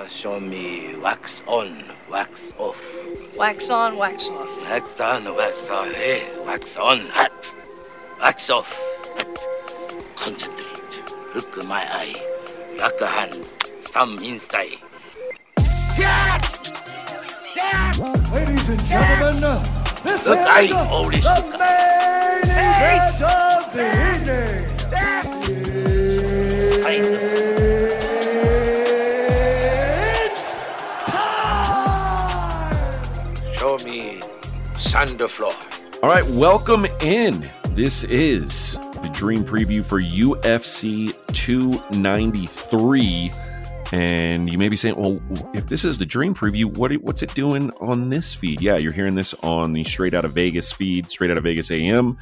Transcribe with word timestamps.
Uh, 0.00 0.06
show 0.06 0.40
me 0.40 0.96
wax 0.96 1.42
on, 1.46 1.84
wax 2.10 2.54
off. 2.56 2.82
Wax 3.36 3.68
on, 3.68 3.98
wax 3.98 4.30
off. 4.30 4.48
Wax 4.62 4.98
on, 4.98 5.36
wax 5.36 5.68
off. 5.68 5.92
Hey, 5.92 6.26
wax 6.46 6.78
on, 6.78 7.00
hot. 7.08 7.54
Wax 8.18 8.48
off. 8.48 8.74
Hot. 9.18 10.16
Concentrate. 10.16 11.34
Look 11.34 11.66
my 11.66 11.84
eye. 11.92 12.14
Lock 12.78 12.98
a 13.02 13.08
hand. 13.08 13.34
Thumb 13.92 14.16
inside. 14.20 14.78
Ladies 18.32 18.68
and 18.70 18.86
gentlemen, 18.86 19.62
this 20.02 20.24
Look, 20.24 20.38
is 20.38 20.46
I 20.48 20.88
always 20.90 21.24
the 21.24 21.34
look 21.34 21.58
main 21.58 22.48
event 22.48 23.22
of 23.22 23.72
the 23.74 23.84
evening. 24.16 24.69
All 36.02 36.10
right, 36.10 36.26
welcome 36.26 36.84
in. 37.00 37.48
This 37.70 38.04
is 38.04 38.74
the 39.00 39.08
dream 39.10 39.44
preview 39.44 39.82
for 39.82 39.98
UFC 39.98 41.14
293. 41.32 43.30
And 43.92 44.52
you 44.52 44.58
may 44.58 44.68
be 44.68 44.76
saying, 44.76 44.96
well, 44.96 45.18
if 45.54 45.68
this 45.68 45.86
is 45.86 45.96
the 45.96 46.04
dream 46.04 46.34
preview, 46.34 46.66
what 46.76 46.92
what's 46.98 47.22
it 47.22 47.34
doing 47.34 47.70
on 47.80 48.10
this 48.10 48.34
feed? 48.34 48.60
Yeah, 48.60 48.76
you're 48.76 48.92
hearing 48.92 49.14
this 49.14 49.32
on 49.42 49.72
the 49.72 49.84
Straight 49.84 50.12
Out 50.12 50.26
of 50.26 50.34
Vegas 50.34 50.70
feed, 50.70 51.08
Straight 51.08 51.30
Out 51.30 51.38
of 51.38 51.44
Vegas 51.44 51.70
AM. 51.70 52.18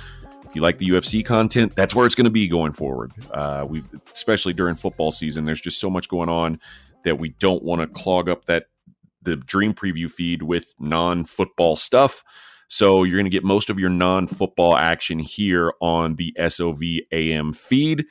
If 0.46 0.54
you 0.54 0.62
like 0.62 0.79
the 0.79 0.88
UFC 0.88 1.24
content, 1.24 1.74
that's 1.74 1.96
where 1.96 2.06
it's 2.06 2.15
going 2.15 2.26
to 2.26 2.30
be 2.30 2.46
going 2.46 2.70
forward. 2.70 3.10
Uh, 3.32 3.66
we, 3.68 3.82
especially 4.12 4.52
during 4.52 4.76
football 4.76 5.10
season, 5.10 5.46
there's 5.46 5.60
just 5.60 5.80
so 5.80 5.90
much 5.90 6.09
going 6.09 6.29
on 6.29 6.60
that 7.02 7.18
we 7.18 7.30
don't 7.40 7.65
want 7.65 7.80
to 7.80 7.88
clog 7.88 8.29
up 8.29 8.45
that 8.45 8.66
the 9.23 9.34
dream 9.34 9.74
preview 9.74 10.09
feed 10.09 10.45
with 10.45 10.76
non-football 10.79 11.74
stuff. 11.74 12.23
So 12.69 13.02
you're 13.02 13.16
going 13.16 13.24
to 13.24 13.30
get 13.30 13.45
most 13.45 13.71
of 13.71 13.80
your 13.80 13.91
non-football 13.91 14.77
action 14.77 15.19
here 15.19 15.73
on 15.80 16.16
the 16.16 16.35
SOV 16.49 16.80
AM 17.11 17.52
feed. 17.55 18.05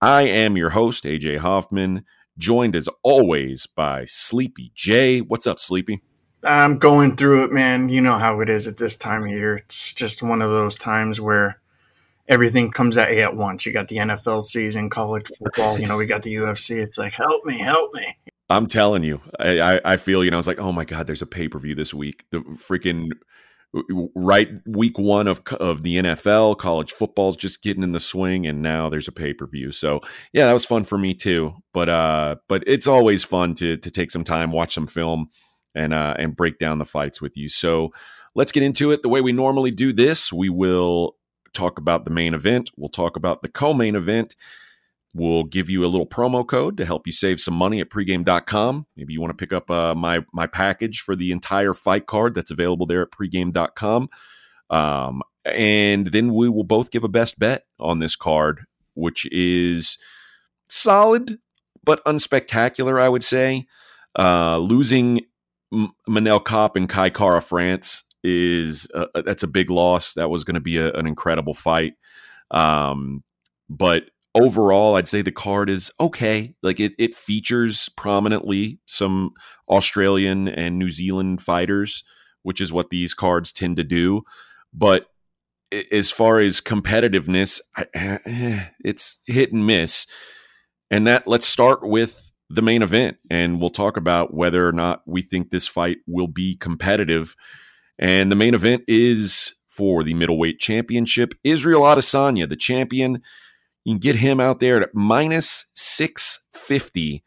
I 0.00 0.22
am 0.22 0.56
your 0.56 0.70
host 0.70 1.04
AJ 1.04 1.38
Hoffman, 1.38 2.04
joined 2.38 2.74
as 2.74 2.88
always 3.02 3.66
by 3.66 4.06
Sleepy 4.06 4.72
J. 4.74 5.20
What's 5.20 5.46
up, 5.46 5.60
Sleepy? 5.60 6.00
I'm 6.42 6.78
going 6.78 7.16
through 7.16 7.44
it, 7.44 7.52
man. 7.52 7.90
You 7.90 8.00
know 8.00 8.18
how 8.18 8.40
it 8.40 8.48
is 8.48 8.66
at 8.66 8.78
this 8.78 8.96
time 8.96 9.24
of 9.24 9.28
year. 9.28 9.56
It's 9.56 9.92
just 9.92 10.22
one 10.22 10.40
of 10.40 10.48
those 10.48 10.74
times 10.74 11.20
where 11.20 11.60
everything 12.26 12.70
comes 12.70 12.96
at 12.96 13.12
you 13.12 13.20
at 13.20 13.36
once. 13.36 13.66
You 13.66 13.72
got 13.74 13.88
the 13.88 13.96
NFL 13.96 14.42
season, 14.42 14.88
college 14.88 15.26
football, 15.38 15.78
you 15.78 15.86
know, 15.86 15.98
we 15.98 16.06
got 16.06 16.22
the 16.22 16.34
UFC. 16.36 16.76
It's 16.76 16.96
like, 16.96 17.12
help 17.12 17.44
me, 17.44 17.58
help 17.58 17.92
me. 17.92 18.16
I'm 18.48 18.66
telling 18.66 19.02
you, 19.02 19.20
I, 19.38 19.60
I, 19.60 19.80
I 19.84 19.96
feel, 19.98 20.24
you 20.24 20.30
know, 20.30 20.38
I 20.38 20.38
was 20.38 20.46
like, 20.46 20.58
oh 20.58 20.72
my 20.72 20.84
God, 20.84 21.06
there's 21.06 21.22
a 21.22 21.26
pay 21.26 21.48
per 21.48 21.58
view 21.58 21.74
this 21.74 21.92
week. 21.92 22.24
The 22.30 22.38
freaking 22.38 23.10
right 24.14 24.48
week 24.66 24.98
one 24.98 25.28
of 25.28 25.40
of 25.60 25.82
the 25.82 25.98
NFL, 25.98 26.58
college 26.58 26.92
football's 26.92 27.36
just 27.36 27.62
getting 27.62 27.82
in 27.82 27.92
the 27.92 28.00
swing, 28.00 28.46
and 28.46 28.62
now 28.62 28.88
there's 28.88 29.08
a 29.08 29.12
pay 29.12 29.32
per 29.32 29.46
view. 29.46 29.72
So 29.72 30.00
yeah, 30.32 30.46
that 30.46 30.52
was 30.52 30.64
fun 30.64 30.84
for 30.84 30.98
me 30.98 31.14
too. 31.14 31.54
But 31.72 31.88
uh, 31.88 32.36
but 32.48 32.64
it's 32.66 32.86
always 32.86 33.24
fun 33.24 33.54
to 33.54 33.76
to 33.76 33.90
take 33.90 34.10
some 34.10 34.24
time, 34.24 34.52
watch 34.52 34.74
some 34.74 34.86
film, 34.86 35.30
and 35.74 35.94
uh, 35.94 36.14
and 36.18 36.36
break 36.36 36.58
down 36.58 36.78
the 36.78 36.84
fights 36.84 37.20
with 37.20 37.36
you. 37.36 37.48
So 37.48 37.92
let's 38.34 38.52
get 38.52 38.62
into 38.62 38.90
it 38.90 39.02
the 39.02 39.08
way 39.08 39.20
we 39.20 39.32
normally 39.32 39.70
do 39.70 39.92
this. 39.92 40.32
We 40.32 40.48
will 40.48 41.16
talk 41.52 41.78
about 41.78 42.04
the 42.04 42.10
main 42.10 42.34
event. 42.34 42.70
We'll 42.76 42.88
talk 42.88 43.16
about 43.16 43.42
the 43.42 43.48
co-main 43.48 43.94
event. 43.94 44.36
We'll 45.12 45.44
give 45.44 45.68
you 45.68 45.84
a 45.84 45.88
little 45.88 46.06
promo 46.06 46.46
code 46.46 46.76
to 46.76 46.84
help 46.84 47.06
you 47.06 47.12
save 47.12 47.40
some 47.40 47.54
money 47.54 47.80
at 47.80 47.90
pregame.com. 47.90 48.86
Maybe 48.96 49.12
you 49.12 49.20
want 49.20 49.36
to 49.36 49.36
pick 49.36 49.52
up 49.52 49.70
uh, 49.70 49.94
my 49.94 50.24
my 50.32 50.46
package 50.46 51.00
for 51.00 51.16
the 51.16 51.32
entire 51.32 51.74
fight 51.74 52.06
card 52.06 52.34
that's 52.34 52.52
available 52.52 52.86
there 52.86 53.02
at 53.02 53.10
pregame.com. 53.10 54.08
Um, 54.70 55.22
and 55.44 56.06
then 56.08 56.32
we 56.32 56.48
will 56.48 56.64
both 56.64 56.92
give 56.92 57.02
a 57.02 57.08
best 57.08 57.38
bet 57.38 57.64
on 57.80 57.98
this 57.98 58.14
card, 58.14 58.66
which 58.94 59.26
is 59.32 59.98
solid 60.68 61.38
but 61.82 62.04
unspectacular, 62.04 63.00
I 63.00 63.08
would 63.08 63.24
say. 63.24 63.66
Uh, 64.18 64.58
losing 64.58 65.22
M- 65.72 65.90
Manel 66.08 66.44
Kape 66.44 66.76
and 66.76 66.88
Kai 66.88 67.10
Kara 67.10 67.40
France 67.40 68.04
is 68.22 68.86
that's 69.14 69.42
a 69.42 69.48
big 69.48 69.70
loss. 69.70 70.14
That 70.14 70.30
was 70.30 70.44
going 70.44 70.54
to 70.54 70.60
be 70.60 70.76
a, 70.76 70.92
an 70.92 71.06
incredible 71.06 71.54
fight. 71.54 71.94
Um, 72.50 73.24
but 73.68 74.04
overall, 74.34 74.96
I'd 74.96 75.08
say 75.08 75.22
the 75.22 75.32
card 75.32 75.68
is 75.70 75.90
okay. 76.00 76.54
Like 76.62 76.80
it, 76.80 76.92
it 76.98 77.14
features 77.14 77.88
prominently 77.96 78.80
some 78.86 79.32
Australian 79.68 80.48
and 80.48 80.78
New 80.78 80.90
Zealand 80.90 81.42
fighters, 81.42 82.04
which 82.42 82.60
is 82.60 82.72
what 82.72 82.90
these 82.90 83.14
cards 83.14 83.52
tend 83.52 83.76
to 83.76 83.84
do. 83.84 84.22
But 84.72 85.06
as 85.92 86.10
far 86.10 86.38
as 86.38 86.60
competitiveness, 86.60 87.60
eh, 87.94 88.66
it's 88.84 89.18
hit 89.26 89.52
and 89.52 89.66
miss. 89.66 90.06
And 90.90 91.06
that 91.06 91.26
let's 91.26 91.46
start 91.46 91.80
with 91.82 92.32
the 92.48 92.62
main 92.62 92.82
event, 92.82 93.16
and 93.30 93.60
we'll 93.60 93.70
talk 93.70 93.96
about 93.96 94.34
whether 94.34 94.66
or 94.66 94.72
not 94.72 95.02
we 95.06 95.22
think 95.22 95.50
this 95.50 95.68
fight 95.68 95.98
will 96.08 96.26
be 96.26 96.56
competitive. 96.56 97.36
And 97.96 98.30
the 98.30 98.36
main 98.36 98.54
event 98.54 98.82
is 98.88 99.54
for 99.68 100.02
the 100.02 100.14
middleweight 100.14 100.58
championship. 100.58 101.32
Israel 101.44 101.82
Adesanya, 101.82 102.48
the 102.48 102.56
champion, 102.56 103.22
you 103.84 103.94
can 103.94 103.98
get 103.98 104.16
him 104.16 104.40
out 104.40 104.60
there 104.60 104.80
at 104.80 104.94
minus 104.94 105.66
650 105.74 107.22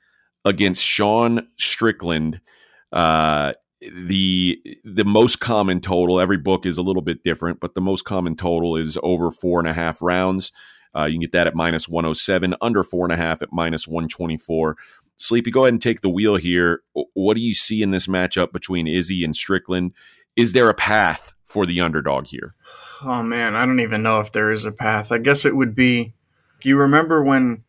against 0.46 0.84
Sean 0.84 1.48
Strickland. 1.58 2.42
Uh, 2.92 3.54
the 3.82 4.60
the 4.86 5.04
most 5.04 5.40
common 5.40 5.82
total, 5.82 6.20
every 6.20 6.38
book 6.38 6.66
is 6.66 6.78
a 6.78 6.84
little 6.84 7.02
bit 7.02 7.24
different, 7.24 7.60
but 7.60 7.74
the 7.76 7.82
most 7.82 8.04
common 8.04 8.36
total 8.36 8.78
is 8.78 8.98
over 9.04 9.30
four 9.32 9.60
and 9.60 9.68
a 9.68 9.74
half 9.74 10.02
rounds. 10.02 10.52
Uh, 10.96 11.06
you 11.06 11.14
can 11.14 11.22
get 11.22 11.32
that 11.32 11.48
at 11.48 11.56
minus 11.56 11.90
107, 11.90 12.56
under 12.62 12.84
four 12.84 13.04
and 13.06 13.12
a 13.12 13.18
half 13.18 13.42
at 13.42 13.52
minus 13.52 13.88
124. 13.88 14.78
Sleepy, 15.18 15.52
go 15.52 15.62
ahead 15.62 15.74
and 15.74 15.82
take 15.82 16.02
the 16.02 16.10
wheel 16.10 16.36
here. 16.36 16.82
What 17.14 17.36
do 17.36 17.42
you 17.42 17.54
see 17.54 17.82
in 17.82 17.92
this 17.92 18.08
matchup 18.08 18.52
between 18.52 18.88
Izzy 18.88 19.24
and 19.24 19.36
Strickland? 19.36 19.94
Is 20.36 20.54
there 20.54 20.70
a 20.70 20.74
path 20.74 21.34
for 21.46 21.66
the 21.66 21.82
underdog 21.82 22.28
here? 22.28 22.54
Oh 23.04 23.24
man, 23.24 23.56
I 23.56 23.66
don't 23.66 23.80
even 23.80 24.04
know 24.04 24.20
if 24.20 24.32
there 24.32 24.52
is 24.52 24.66
a 24.66 24.72
path. 24.72 25.12
I 25.12 25.18
guess 25.18 25.46
it 25.46 25.56
would 25.56 25.76
be. 25.76 26.14
You 26.64 26.80
remember 26.80 27.24
when 27.24 27.64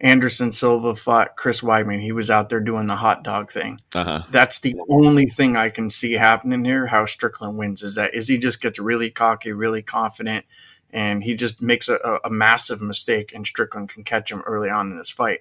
Anderson 0.00 0.52
Silva 0.52 0.94
fought 0.96 1.36
Chris 1.36 1.60
Weidman? 1.60 2.00
He 2.00 2.12
was 2.12 2.30
out 2.30 2.48
there 2.48 2.60
doing 2.60 2.86
the 2.86 2.96
hot 2.96 3.22
dog 3.22 3.50
thing. 3.50 3.80
Uh-huh. 3.94 4.22
That's 4.30 4.60
the 4.60 4.76
only 4.88 5.26
thing 5.26 5.56
I 5.56 5.70
can 5.70 5.90
see 5.90 6.12
happening 6.12 6.64
here. 6.64 6.86
How 6.86 7.06
Strickland 7.06 7.56
wins 7.56 7.82
is 7.82 7.94
that 7.94 8.14
is 8.14 8.28
he 8.28 8.38
just 8.38 8.60
gets 8.60 8.78
really 8.78 9.10
cocky, 9.10 9.52
really 9.52 9.82
confident, 9.82 10.46
and 10.90 11.22
he 11.22 11.34
just 11.34 11.62
makes 11.62 11.88
a, 11.88 12.20
a 12.24 12.30
massive 12.30 12.82
mistake, 12.82 13.32
and 13.34 13.46
Strickland 13.46 13.88
can 13.88 14.04
catch 14.04 14.30
him 14.32 14.42
early 14.46 14.70
on 14.70 14.90
in 14.90 14.98
this 14.98 15.10
fight. 15.10 15.40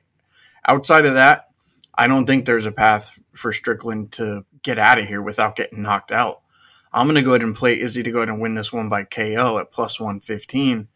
Outside 0.68 1.06
of 1.06 1.16
that, 1.16 1.50
I 1.96 2.08
don't 2.08 2.26
think 2.26 2.46
there's 2.46 2.66
a 2.66 2.72
path 2.72 3.18
for 3.34 3.52
Strickland 3.52 4.12
to 4.14 4.46
get 4.62 4.78
out 4.78 5.00
of 5.00 5.08
here 5.08 5.22
without 5.22 5.56
getting 5.56 5.82
knocked 5.82 6.12
out. 6.12 6.42
I'm 6.92 7.08
going 7.08 7.16
to 7.16 7.22
go 7.22 7.32
ahead 7.32 7.42
and 7.42 7.56
play 7.56 7.80
Izzy 7.80 8.04
to 8.04 8.12
go 8.12 8.20
ahead 8.20 8.30
and 8.30 8.42
win 8.42 8.56
this 8.56 8.74
one 8.74 8.90
by 8.90 9.04
KO 9.04 9.60
at 9.60 9.72
plus 9.72 10.00
115. 10.00 10.88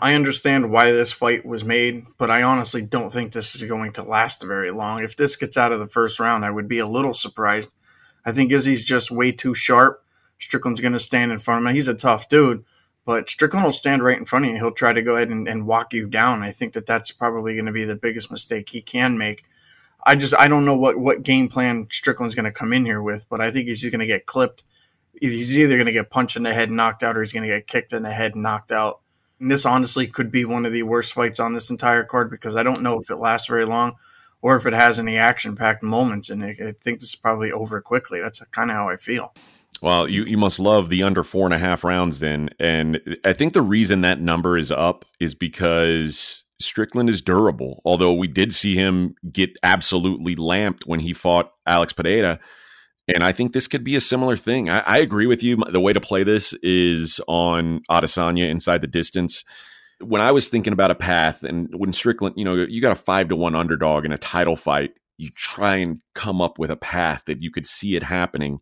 I 0.00 0.14
understand 0.14 0.70
why 0.70 0.92
this 0.92 1.12
fight 1.12 1.46
was 1.46 1.64
made, 1.64 2.06
but 2.18 2.30
I 2.30 2.42
honestly 2.42 2.82
don't 2.82 3.12
think 3.12 3.32
this 3.32 3.54
is 3.54 3.64
going 3.64 3.92
to 3.92 4.02
last 4.02 4.42
very 4.42 4.70
long. 4.70 5.02
If 5.02 5.16
this 5.16 5.36
gets 5.36 5.56
out 5.56 5.72
of 5.72 5.78
the 5.80 5.86
first 5.86 6.20
round, 6.20 6.44
I 6.44 6.50
would 6.50 6.68
be 6.68 6.78
a 6.78 6.86
little 6.86 7.14
surprised. 7.14 7.72
I 8.24 8.32
think 8.32 8.52
Izzy's 8.52 8.84
just 8.84 9.10
way 9.10 9.32
too 9.32 9.54
sharp. 9.54 10.04
Strickland's 10.38 10.80
going 10.80 10.92
to 10.92 10.98
stand 10.98 11.32
in 11.32 11.38
front 11.38 11.64
of 11.64 11.70
him. 11.70 11.74
He's 11.74 11.88
a 11.88 11.94
tough 11.94 12.28
dude, 12.28 12.64
but 13.04 13.30
Strickland 13.30 13.64
will 13.64 13.72
stand 13.72 14.02
right 14.02 14.18
in 14.18 14.24
front 14.24 14.44
of 14.44 14.50
you. 14.50 14.56
He'll 14.58 14.72
try 14.72 14.92
to 14.92 15.02
go 15.02 15.16
ahead 15.16 15.30
and, 15.30 15.48
and 15.48 15.66
walk 15.66 15.92
you 15.94 16.06
down. 16.06 16.42
I 16.42 16.52
think 16.52 16.74
that 16.74 16.86
that's 16.86 17.10
probably 17.10 17.54
going 17.54 17.66
to 17.66 17.72
be 17.72 17.84
the 17.84 17.96
biggest 17.96 18.30
mistake 18.30 18.68
he 18.68 18.82
can 18.82 19.16
make. 19.16 19.44
I 20.04 20.14
just 20.14 20.34
I 20.34 20.48
don't 20.48 20.64
know 20.64 20.76
what 20.76 20.96
what 20.96 21.22
game 21.22 21.48
plan 21.48 21.88
Strickland's 21.90 22.34
going 22.34 22.44
to 22.44 22.52
come 22.52 22.72
in 22.72 22.84
here 22.84 23.02
with, 23.02 23.28
but 23.28 23.40
I 23.40 23.50
think 23.50 23.66
he's 23.66 23.80
just 23.80 23.90
going 23.92 24.00
to 24.00 24.06
get 24.06 24.26
clipped. 24.26 24.62
He's 25.20 25.58
either 25.58 25.74
going 25.74 25.86
to 25.86 25.92
get 25.92 26.10
punched 26.10 26.36
in 26.36 26.44
the 26.44 26.54
head, 26.54 26.70
knocked 26.70 27.02
out, 27.02 27.16
or 27.16 27.20
he's 27.20 27.32
going 27.32 27.48
to 27.48 27.54
get 27.54 27.66
kicked 27.66 27.92
in 27.92 28.04
the 28.04 28.12
head, 28.12 28.36
knocked 28.36 28.70
out. 28.70 29.00
And 29.40 29.50
this 29.50 29.64
honestly 29.64 30.06
could 30.06 30.30
be 30.30 30.44
one 30.44 30.66
of 30.66 30.72
the 30.72 30.82
worst 30.82 31.12
fights 31.12 31.40
on 31.40 31.54
this 31.54 31.70
entire 31.70 32.04
card 32.04 32.30
because 32.30 32.56
I 32.56 32.62
don't 32.62 32.82
know 32.82 33.00
if 33.00 33.10
it 33.10 33.16
lasts 33.16 33.48
very 33.48 33.64
long 33.64 33.96
or 34.42 34.56
if 34.56 34.66
it 34.66 34.72
has 34.72 34.98
any 34.98 35.16
action 35.16 35.56
packed 35.56 35.82
moments. 35.82 36.30
And 36.30 36.44
I 36.44 36.54
think 36.54 37.00
this 37.00 37.10
is 37.10 37.16
probably 37.16 37.52
over 37.52 37.80
quickly. 37.80 38.20
That's 38.20 38.40
kind 38.50 38.70
of 38.70 38.76
how 38.76 38.88
I 38.88 38.96
feel. 38.96 39.34
Well, 39.80 40.08
you, 40.08 40.24
you 40.24 40.36
must 40.36 40.58
love 40.58 40.88
the 40.88 41.04
under 41.04 41.22
four 41.22 41.44
and 41.44 41.54
a 41.54 41.58
half 41.58 41.84
rounds 41.84 42.20
then. 42.20 42.50
And 42.58 43.00
I 43.24 43.32
think 43.32 43.52
the 43.52 43.62
reason 43.62 44.00
that 44.00 44.20
number 44.20 44.58
is 44.58 44.72
up 44.72 45.04
is 45.20 45.34
because 45.34 46.42
Strickland 46.58 47.08
is 47.08 47.22
durable. 47.22 47.80
Although 47.84 48.14
we 48.14 48.26
did 48.26 48.52
see 48.52 48.74
him 48.74 49.14
get 49.30 49.56
absolutely 49.62 50.34
lamped 50.34 50.86
when 50.86 51.00
he 51.00 51.12
fought 51.12 51.52
Alex 51.66 51.92
Pereira. 51.92 52.40
And 53.14 53.24
I 53.24 53.32
think 53.32 53.52
this 53.52 53.68
could 53.68 53.84
be 53.84 53.96
a 53.96 54.00
similar 54.00 54.36
thing. 54.36 54.68
I, 54.68 54.80
I, 54.80 54.98
agree 54.98 55.26
with 55.26 55.42
you. 55.42 55.56
The 55.56 55.80
way 55.80 55.92
to 55.92 56.00
play 56.00 56.24
this 56.24 56.52
is 56.62 57.20
on 57.26 57.80
Adesanya 57.90 58.48
inside 58.50 58.82
the 58.82 58.86
distance. 58.86 59.44
When 60.00 60.20
I 60.20 60.30
was 60.30 60.48
thinking 60.48 60.74
about 60.74 60.90
a 60.90 60.94
path, 60.94 61.42
and 61.42 61.68
when 61.74 61.92
Strickland, 61.92 62.34
you 62.36 62.44
know, 62.44 62.54
you 62.54 62.80
got 62.82 62.92
a 62.92 63.00
five 63.00 63.28
to 63.30 63.36
one 63.36 63.54
underdog 63.54 64.04
in 64.04 64.12
a 64.12 64.18
title 64.18 64.56
fight, 64.56 64.92
you 65.16 65.30
try 65.34 65.76
and 65.76 66.00
come 66.14 66.40
up 66.40 66.58
with 66.58 66.70
a 66.70 66.76
path 66.76 67.24
that 67.26 67.42
you 67.42 67.50
could 67.50 67.66
see 67.66 67.96
it 67.96 68.02
happening. 68.02 68.60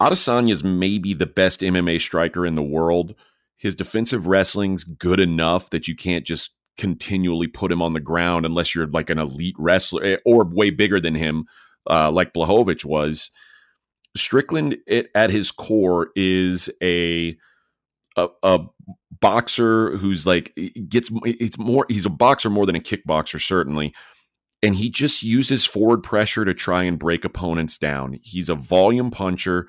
Adesanya 0.00 0.52
is 0.52 0.64
maybe 0.64 1.12
the 1.14 1.26
best 1.26 1.60
MMA 1.60 2.00
striker 2.00 2.46
in 2.46 2.54
the 2.54 2.62
world. 2.62 3.14
His 3.56 3.74
defensive 3.74 4.26
wrestling's 4.26 4.84
good 4.84 5.20
enough 5.20 5.70
that 5.70 5.86
you 5.86 5.94
can't 5.94 6.24
just 6.24 6.52
continually 6.76 7.48
put 7.48 7.72
him 7.72 7.82
on 7.82 7.92
the 7.92 8.00
ground 8.00 8.46
unless 8.46 8.74
you're 8.74 8.86
like 8.86 9.10
an 9.10 9.18
elite 9.18 9.56
wrestler 9.58 10.04
eh, 10.04 10.16
or 10.24 10.44
way 10.44 10.70
bigger 10.70 11.00
than 11.00 11.16
him, 11.16 11.44
uh, 11.88 12.10
like 12.10 12.32
Blachowicz 12.32 12.84
was. 12.84 13.30
Strickland, 14.16 14.78
it, 14.86 15.10
at 15.14 15.30
his 15.30 15.50
core, 15.50 16.08
is 16.16 16.70
a, 16.82 17.36
a, 18.16 18.28
a 18.42 18.60
boxer 19.20 19.96
who's 19.96 20.26
like 20.26 20.52
gets 20.88 21.10
it's 21.24 21.58
more. 21.58 21.86
He's 21.88 22.06
a 22.06 22.10
boxer 22.10 22.50
more 22.50 22.66
than 22.66 22.74
a 22.74 22.80
kickboxer, 22.80 23.40
certainly, 23.40 23.94
and 24.62 24.74
he 24.74 24.90
just 24.90 25.22
uses 25.22 25.66
forward 25.66 26.02
pressure 26.02 26.44
to 26.44 26.54
try 26.54 26.82
and 26.84 26.98
break 26.98 27.24
opponents 27.24 27.78
down. 27.78 28.18
He's 28.22 28.48
a 28.48 28.54
volume 28.54 29.10
puncher 29.10 29.68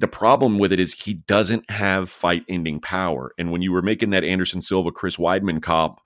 the 0.00 0.08
problem 0.08 0.58
with 0.58 0.72
it 0.72 0.80
is 0.80 0.94
he 0.94 1.12
doesn't 1.12 1.70
have 1.70 2.08
fight 2.08 2.44
ending 2.48 2.80
power. 2.80 3.32
And 3.38 3.52
when 3.52 3.60
you 3.60 3.70
were 3.70 3.82
making 3.82 4.10
that 4.10 4.24
Anderson 4.24 4.62
Silva, 4.62 4.90
Chris 4.90 5.18
Weidman 5.18 5.62
cop, 5.62 6.00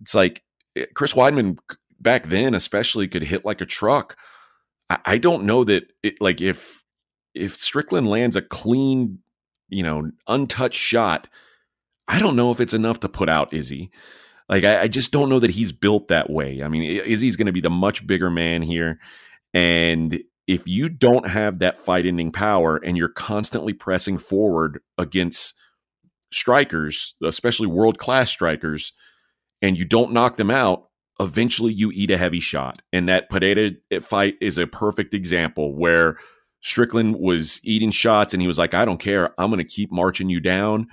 it's 0.00 0.14
like 0.14 0.42
eh, 0.74 0.86
Chris 0.94 1.12
Weidman 1.12 1.58
back 2.00 2.28
then, 2.28 2.54
especially, 2.54 3.06
could 3.06 3.24
hit 3.24 3.44
like 3.44 3.60
a 3.60 3.66
truck. 3.66 4.16
I, 4.90 5.18
don't 5.18 5.44
know 5.44 5.64
that 5.64 5.92
it, 6.02 6.20
like 6.20 6.40
if 6.40 6.82
if 7.34 7.54
Strickland 7.54 8.08
lands 8.08 8.36
a 8.36 8.42
clean, 8.42 9.18
you 9.68 9.82
know, 9.82 10.10
untouched 10.26 10.80
shot, 10.80 11.28
I 12.06 12.18
don't 12.18 12.36
know 12.36 12.50
if 12.50 12.60
it's 12.60 12.72
enough 12.72 13.00
to 13.00 13.08
put 13.08 13.28
out 13.28 13.52
Izzy. 13.52 13.90
Like 14.48 14.64
I, 14.64 14.82
I 14.82 14.88
just 14.88 15.12
don't 15.12 15.28
know 15.28 15.40
that 15.40 15.50
he's 15.50 15.72
built 15.72 16.08
that 16.08 16.30
way. 16.30 16.62
I 16.62 16.68
mean, 16.68 16.82
Izzy's 16.82 17.36
going 17.36 17.46
to 17.46 17.52
be 17.52 17.60
the 17.60 17.70
much 17.70 18.06
bigger 18.06 18.30
man 18.30 18.62
here, 18.62 18.98
and 19.52 20.22
if 20.46 20.66
you 20.66 20.88
don't 20.88 21.28
have 21.28 21.58
that 21.58 21.78
fight 21.78 22.06
ending 22.06 22.32
power 22.32 22.78
and 22.78 22.96
you're 22.96 23.10
constantly 23.10 23.74
pressing 23.74 24.16
forward 24.16 24.80
against 24.96 25.54
strikers, 26.32 27.14
especially 27.22 27.66
world 27.66 27.98
class 27.98 28.30
strikers, 28.30 28.94
and 29.60 29.78
you 29.78 29.84
don't 29.84 30.12
knock 30.12 30.36
them 30.36 30.50
out, 30.50 30.87
eventually 31.20 31.72
you 31.72 31.90
eat 31.92 32.10
a 32.10 32.18
heavy 32.18 32.40
shot. 32.40 32.80
And 32.92 33.08
that 33.08 33.28
Pereira 33.28 33.72
fight 34.00 34.36
is 34.40 34.58
a 34.58 34.66
perfect 34.66 35.14
example 35.14 35.74
where 35.74 36.18
Strickland 36.60 37.16
was 37.16 37.60
eating 37.62 37.90
shots 37.90 38.34
and 38.34 38.40
he 38.40 38.48
was 38.48 38.58
like, 38.58 38.74
I 38.74 38.84
don't 38.84 39.00
care. 39.00 39.32
I'm 39.38 39.50
going 39.50 39.64
to 39.64 39.70
keep 39.70 39.90
marching 39.92 40.28
you 40.28 40.40
down. 40.40 40.86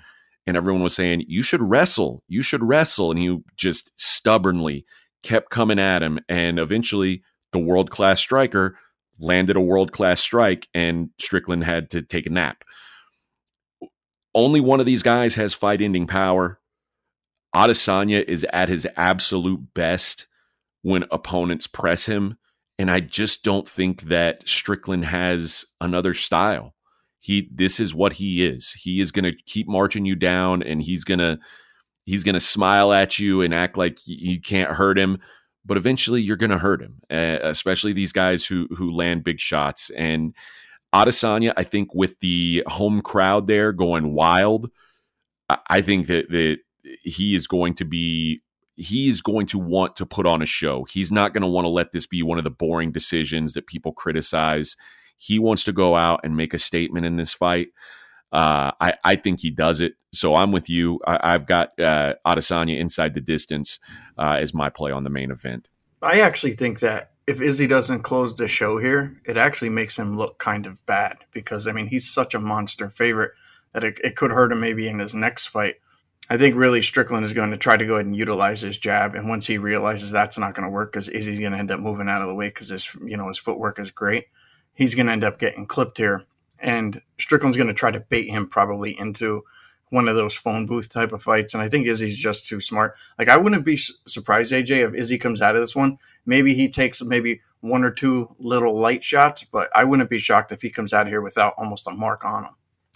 And 0.48 0.56
everyone 0.56 0.84
was 0.84 0.96
saying, 0.96 1.26
You 1.28 1.42
should 1.42 1.62
wrestle. 1.62 2.24
You 2.28 2.44
should 2.44 2.62
wrestle. 2.62 3.10
And 3.10 3.20
he 3.20 3.40
just 3.56 3.92
stubbornly 3.96 4.86
kept 5.24 5.50
coming 5.50 5.80
at 5.80 6.04
him. 6.04 6.20
And 6.30 6.60
eventually, 6.60 7.24
the 7.52 7.60
world 7.60 7.90
class 7.90 8.20
striker 8.20 8.78
landed 9.20 9.56
a 9.56 9.62
world 9.62 9.92
class 9.92 10.20
strike, 10.20 10.68
and 10.74 11.10
Strickland 11.20 11.64
had 11.64 11.90
to 11.92 12.02
take 12.02 12.26
a 12.26 12.30
nap. 12.30 12.64
Only 14.34 14.60
one 14.60 14.80
of 14.80 14.86
these 14.86 15.04
guys 15.04 15.36
has 15.36 15.54
fight 15.54 15.82
ending 15.82 16.08
power. 16.08 16.60
Adesanya 17.56 18.24
is 18.24 18.46
at 18.52 18.70
his 18.70 18.88
absolute 18.96 19.74
best 19.74 20.28
when 20.82 21.06
opponents 21.12 21.68
press 21.68 22.06
him. 22.06 22.38
And 22.78 22.92
I 22.92 23.00
just 23.00 23.44
don't 23.44 23.68
think 23.68 24.04
that 24.04 24.48
Strickland 24.48 25.06
has 25.06 25.66
another 25.80 26.14
style. 26.14 26.76
He 27.20 27.50
this 27.52 27.80
is 27.80 27.96
what 27.96 28.14
he 28.14 28.46
is. 28.46 28.74
He 28.74 29.00
is 29.00 29.12
gonna 29.12 29.32
keep 29.46 29.68
marching 29.68 30.06
you 30.06 30.16
down 30.16 30.62
and 30.62 30.82
he's 30.82 31.06
gonna 31.06 31.40
he's 32.06 32.24
gonna 32.24 32.40
smile 32.40 32.92
at 32.92 33.18
you 33.18 33.42
and 33.42 33.54
act 33.54 33.78
like 33.78 34.00
you 34.06 34.40
can't 34.42 34.72
hurt 34.72 35.00
him 35.00 35.20
but 35.66 35.78
eventually 35.78 36.22
you're 36.22 36.38
going 36.38 36.52
to 36.52 36.60
hurt 36.60 36.82
him, 36.82 37.02
especially 37.10 37.92
these 37.92 38.12
guys 38.12 38.46
who 38.46 38.68
who 38.76 38.92
land 38.92 39.24
big 39.24 39.40
shots. 39.40 39.90
And 39.90 40.36
Adesanya, 40.94 41.54
I 41.58 41.64
think, 41.64 41.94
with 41.96 42.20
the 42.20 42.64
home 42.68 43.02
crowd 43.02 43.48
there 43.48 43.74
going 43.74 44.14
wild, 44.14 44.70
I 45.50 45.82
think 45.82 46.08
that 46.08 46.30
that 46.30 46.60
he 47.04 47.36
is 47.36 47.48
going 47.48 47.74
to 47.76 47.86
be 47.86 48.42
he 48.78 49.08
is 49.08 49.22
going 49.22 49.46
to 49.48 49.58
want 49.60 49.96
to 49.96 50.06
put 50.06 50.26
on 50.26 50.42
a 50.42 50.46
show. 50.46 50.86
He's 50.92 51.12
not 51.12 51.34
going 51.34 51.44
to 51.44 51.48
want 51.48 51.66
to 51.66 51.70
let 51.70 51.92
this 51.94 52.06
be 52.06 52.22
one 52.22 52.38
of 52.38 52.44
the 52.44 52.52
boring 52.52 52.92
decisions 52.92 53.54
that 53.54 53.68
people 53.68 53.94
criticize. 53.94 54.76
He 55.18 55.40
wants 55.40 55.64
to 55.64 55.72
go 55.72 55.96
out 55.96 56.20
and 56.24 56.36
make 56.36 56.54
a 56.54 56.58
statement 56.58 57.06
in 57.06 57.16
this 57.16 57.34
fight. 57.34 57.70
Uh, 58.34 58.72
I, 58.82 58.94
I 59.06 59.16
think 59.16 59.40
he 59.40 59.50
does 59.50 59.80
it. 59.80 59.94
So 60.12 60.36
I'm 60.36 60.52
with 60.52 60.70
you. 60.70 61.00
I, 61.08 61.32
have 61.32 61.48
got 61.48 61.80
uh, 61.80 62.16
Adesanya 62.26 62.78
inside 62.78 63.14
the 63.14 63.22
distance 63.22 63.80
uh, 64.18 64.38
as 64.40 64.54
my 64.54 64.70
play 64.70 64.92
on 64.92 65.06
the 65.06 65.10
main 65.10 65.32
event. 65.32 65.70
I 66.02 66.20
actually 66.20 66.54
think 66.54 66.82
that 66.82 67.12
if 67.28 67.42
Izzy 67.42 67.68
doesn't 67.68 68.02
close 68.02 68.36
the 68.36 68.48
show 68.48 68.78
here, 68.78 69.20
it 69.26 69.38
actually 69.38 69.70
makes 69.70 69.98
him 69.98 70.18
look 70.18 70.38
kind 70.38 70.66
of 70.66 70.86
bad 70.86 71.18
because 71.32 71.68
I 71.68 71.72
mean 71.72 71.88
he's 71.88 72.10
such 72.10 72.36
a 72.36 72.40
monster 72.40 72.90
favorite 72.90 73.32
that 73.74 73.84
it, 73.84 74.00
it 74.04 74.16
could 74.16 74.32
hurt 74.32 74.52
him 74.52 74.60
maybe 74.60 74.88
in 74.88 75.00
his 75.00 75.16
next 75.16 75.48
fight. 75.48 75.76
I 76.30 76.38
think 76.38 76.56
really 76.56 76.82
Strickland 76.82 77.26
is 77.26 77.34
going 77.34 77.52
to 77.52 77.58
try 77.58 77.78
to 77.78 77.86
go 77.86 77.94
ahead 77.94 78.06
and 78.06 78.16
utilize 78.16 78.62
his 78.62 78.78
jab, 78.78 79.14
and 79.16 79.30
once 79.30 79.46
he 79.46 79.58
realizes 79.58 80.12
that's 80.12 80.38
not 80.38 80.56
going 80.56 80.68
to 80.68 80.72
work 80.72 80.92
because 80.92 81.08
Izzy's 81.10 81.40
going 81.40 81.52
to 81.52 81.60
end 81.60 81.72
up 81.72 81.80
moving 81.80 82.10
out 82.10 82.22
of 82.22 82.28
the 82.28 82.36
way 82.36 82.48
because 82.48 82.70
his 82.70 82.94
you 83.06 83.18
know 83.18 83.28
his 83.28 83.38
footwork 83.38 83.80
is 83.80 83.92
great, 83.92 84.26
he's 84.74 84.96
going 84.96 85.06
to 85.06 85.12
end 85.12 85.24
up 85.24 85.40
getting 85.40 85.66
clipped 85.66 85.98
here 85.98 86.26
and 86.60 87.02
Strickland's 87.20 87.58
going 87.58 87.68
to 87.68 87.74
try 87.74 87.92
to 87.92 88.00
bait 88.00 88.30
him 88.30 88.48
probably 88.48 88.98
into 88.98 89.44
one 89.90 90.08
of 90.08 90.16
those 90.16 90.36
phone 90.36 90.66
booth 90.66 90.90
type 90.90 91.12
of 91.12 91.22
fights. 91.22 91.54
And 91.54 91.62
I 91.62 91.70
think 91.70 91.86
Izzy's 91.86 92.18
just 92.18 92.48
too 92.48 92.60
smart. 92.60 92.96
Like 93.20 93.30
I 93.30 93.38
wouldn't 93.38 93.64
be 93.64 93.78
surprised, 93.78 94.52
AJ, 94.52 94.88
if 94.88 94.96
Izzy 94.96 95.18
comes 95.18 95.42
out 95.42 95.56
of 95.56 95.62
this 95.62 95.76
one. 95.76 96.00
Maybe 96.26 96.54
he 96.56 96.70
takes 96.70 97.04
maybe 97.04 97.42
one 97.62 97.84
or 97.84 97.92
two 97.92 98.36
little 98.40 98.78
light 98.78 99.04
shots, 99.04 99.44
but 99.44 99.70
I 99.76 99.84
wouldn't 99.84 100.10
be 100.10 100.20
shocked 100.20 100.52
if 100.52 100.62
he 100.62 100.70
comes 100.70 100.94
out 100.94 101.08
here 101.08 101.22
without 101.22 101.54
almost 101.58 101.88
a 101.88 101.92
mark 101.92 102.26
on 102.26 102.46
him. 102.46 102.56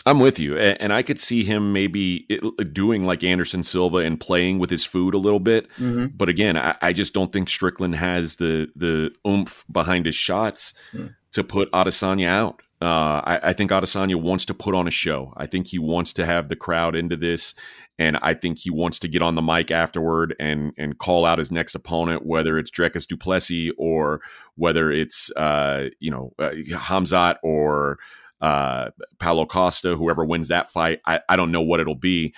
I'm 0.09 0.19
with 0.19 0.39
you, 0.39 0.57
and 0.57 0.91
I 0.91 1.03
could 1.03 1.19
see 1.19 1.43
him 1.43 1.71
maybe 1.71 2.27
doing 2.73 3.03
like 3.03 3.23
Anderson 3.23 3.61
Silva 3.61 3.97
and 3.97 4.19
playing 4.19 4.57
with 4.57 4.71
his 4.71 4.83
food 4.83 5.13
a 5.13 5.19
little 5.19 5.39
bit. 5.39 5.69
Mm-hmm. 5.73 6.07
But 6.17 6.29
again, 6.29 6.57
I, 6.57 6.93
just 6.93 7.13
don't 7.13 7.31
think 7.31 7.47
Strickland 7.47 7.93
has 7.93 8.37
the 8.37 8.71
the 8.75 9.11
oomph 9.27 9.63
behind 9.71 10.07
his 10.07 10.15
shots 10.15 10.73
mm. 10.93 11.13
to 11.33 11.43
put 11.43 11.71
Adesanya 11.73 12.27
out. 12.27 12.61
Uh, 12.81 13.21
I, 13.23 13.39
I, 13.43 13.53
think 13.53 13.69
Adesanya 13.69 14.15
wants 14.15 14.45
to 14.45 14.55
put 14.55 14.73
on 14.73 14.87
a 14.87 14.91
show. 14.91 15.31
I 15.37 15.45
think 15.45 15.67
he 15.67 15.77
wants 15.77 16.13
to 16.13 16.25
have 16.25 16.49
the 16.49 16.55
crowd 16.55 16.95
into 16.95 17.15
this, 17.15 17.53
and 17.99 18.17
I 18.23 18.33
think 18.33 18.57
he 18.57 18.71
wants 18.71 18.97
to 18.99 19.07
get 19.07 19.21
on 19.21 19.35
the 19.35 19.43
mic 19.43 19.69
afterward 19.69 20.35
and 20.39 20.73
and 20.75 20.97
call 20.97 21.23
out 21.23 21.37
his 21.37 21.51
next 21.51 21.75
opponent, 21.75 22.25
whether 22.25 22.57
it's 22.57 22.71
Dricus 22.71 23.05
Du 23.05 23.15
Plessis 23.15 23.73
or 23.77 24.21
whether 24.55 24.91
it's 24.91 25.29
uh, 25.35 25.89
you 25.99 26.09
know 26.09 26.33
uh, 26.39 26.49
Hamzat 26.71 27.35
or 27.43 27.99
uh, 28.41 28.89
Paulo 29.19 29.45
Costa, 29.45 29.95
whoever 29.95 30.25
wins 30.25 30.47
that 30.47 30.71
fight. 30.71 30.99
I, 31.05 31.21
I 31.27 31.35
don't 31.35 31.51
know 31.51 31.61
what 31.61 31.79
it'll 31.79 31.95
be, 31.95 32.33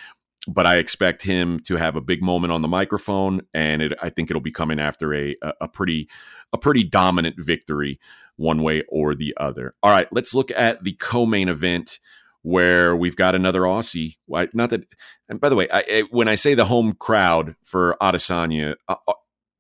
but 0.48 0.66
I 0.66 0.78
expect 0.78 1.22
him 1.24 1.60
to 1.66 1.76
have 1.76 1.96
a 1.96 2.02
big 2.02 2.22
moment 2.22 2.52
on 2.52 2.62
the 2.62 2.68
microphone, 2.68 3.42
and 3.54 3.82
it, 3.82 3.94
I 4.02 4.10
think 4.10 4.30
it'll 4.30 4.42
be 4.42 4.52
coming 4.52 4.80
after 4.80 5.14
a, 5.14 5.36
a 5.60 5.68
pretty 5.68 6.10
a 6.54 6.58
pretty 6.58 6.84
dominant 6.84 7.36
victory 7.38 8.00
one 8.38 8.64
way 8.64 8.84
or 8.90 9.14
the 9.14 9.36
other. 9.38 9.76
All 9.84 9.92
right, 9.92 10.08
let's 10.12 10.34
look 10.34 10.52
at 10.52 10.84
the 10.84 10.94
co-main 10.94 11.48
event 11.48 12.00
where 12.42 12.96
we've 12.96 13.16
got 13.16 13.36
another 13.36 13.62
Aussie. 13.62 14.16
Not 14.28 14.72
that, 14.72 14.82
and 15.30 15.40
by 15.40 15.50
the 15.50 15.56
way, 15.56 15.68
I, 15.72 16.04
when 16.10 16.28
I 16.28 16.36
say 16.36 16.56
the 16.56 16.66
home 16.66 16.94
crowd 16.94 17.56
for 17.64 17.96
Adesanya, 18.02 18.76
uh, 18.88 18.96
uh, 19.08 19.14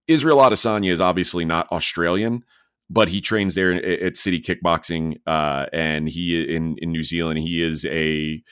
Israel 0.07 0.37
Adesanya 0.37 0.91
is 0.91 0.99
obviously 0.99 1.45
not 1.45 1.71
Australian, 1.71 2.43
but 2.91 3.07
he 3.07 3.21
trains 3.21 3.55
there 3.55 3.71
at 3.73 4.17
City 4.17 4.41
Kickboxing, 4.41 5.19
uh, 5.25 5.65
and 5.71 6.09
he 6.09 6.53
in 6.53 6.75
in 6.79 6.91
New 6.91 7.03
Zealand. 7.03 7.39
He 7.39 7.63
is 7.63 7.85
a, 7.85 8.43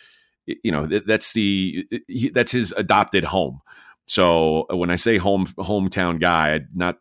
you 0.46 0.72
know, 0.72 0.86
that's 0.86 1.34
the 1.34 1.86
he, 2.08 2.30
that's 2.30 2.52
his 2.52 2.72
adopted 2.78 3.26
home. 3.26 3.60
So 4.08 4.66
when 4.72 4.90
I 4.90 4.96
say 4.96 5.18
home 5.18 5.46
hometown 5.46 6.20
guy, 6.20 6.62
not 6.74 6.98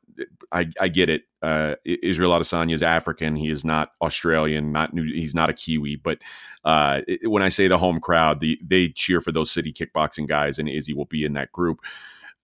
I, 0.50 0.66
I 0.80 0.88
get 0.88 1.08
it. 1.08 1.22
Uh, 1.42 1.76
Israel 1.84 2.32
Adesanya 2.32 2.74
is 2.74 2.82
African. 2.82 3.36
He 3.36 3.50
is 3.50 3.64
not 3.64 3.90
Australian. 4.02 4.72
Not 4.72 4.92
new, 4.92 5.04
he's 5.04 5.34
not 5.34 5.50
a 5.50 5.52
Kiwi. 5.52 5.96
But 5.96 6.18
uh, 6.64 7.00
when 7.24 7.42
I 7.42 7.48
say 7.48 7.68
the 7.68 7.78
home 7.78 8.00
crowd, 8.00 8.40
the, 8.40 8.58
they 8.66 8.88
cheer 8.88 9.20
for 9.20 9.30
those 9.30 9.50
city 9.50 9.72
kickboxing 9.72 10.26
guys, 10.26 10.58
and 10.58 10.68
Izzy 10.68 10.94
will 10.94 11.04
be 11.04 11.24
in 11.24 11.34
that 11.34 11.52
group. 11.52 11.78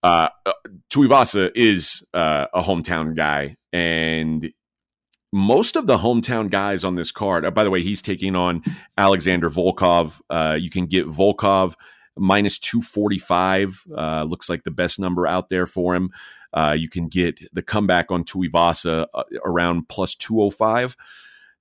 Uh, 0.03 0.29
uh 0.45 0.53
Tuivasa 0.89 1.51
is 1.55 2.05
uh, 2.13 2.45
a 2.53 2.61
hometown 2.61 3.15
guy, 3.15 3.55
and 3.73 4.51
most 5.35 5.75
of 5.75 5.85
the 5.85 5.97
hometown 5.97 6.49
guys 6.49 6.85
on 6.85 6.95
this 6.95 7.11
card. 7.11 7.45
Uh, 7.45 7.51
by 7.51 7.65
the 7.65 7.69
way, 7.69 7.83
he's 7.83 8.01
taking 8.01 8.37
on 8.37 8.63
Alexander 8.97 9.49
Volkov. 9.49 10.21
Uh, 10.29 10.57
you 10.57 10.69
can 10.69 10.85
get 10.85 11.07
Volkov 11.07 11.75
minus 12.17 12.57
245. 12.57 13.83
Uh, 13.97 14.23
looks 14.23 14.49
like 14.49 14.63
the 14.63 14.71
best 14.71 14.97
number 14.97 15.27
out 15.27 15.49
there 15.49 15.65
for 15.65 15.93
him. 15.93 16.09
Uh, 16.53 16.73
you 16.77 16.87
can 16.87 17.09
get 17.09 17.41
the 17.53 17.61
comeback 17.61 18.11
on 18.11 18.23
Tuivasa 18.23 19.07
uh, 19.13 19.23
around 19.43 19.89
plus 19.89 20.15
205. 20.15 20.95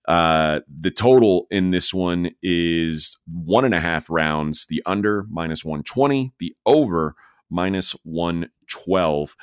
Uh, 0.07 0.61
the 0.69 0.93
total 0.93 1.49
in 1.50 1.73
this 1.73 1.93
one 1.93 2.31
is 2.45 3.16
one 3.26 3.64
and 3.64 3.75
a 3.75 3.81
half 3.81 4.09
rounds. 4.09 4.66
The 4.66 4.83
under 4.87 5.26
minus 5.28 5.64
120, 5.64 6.33
the 6.38 6.54
over 6.64 7.16
minus 7.50 7.90
112. 8.04 9.37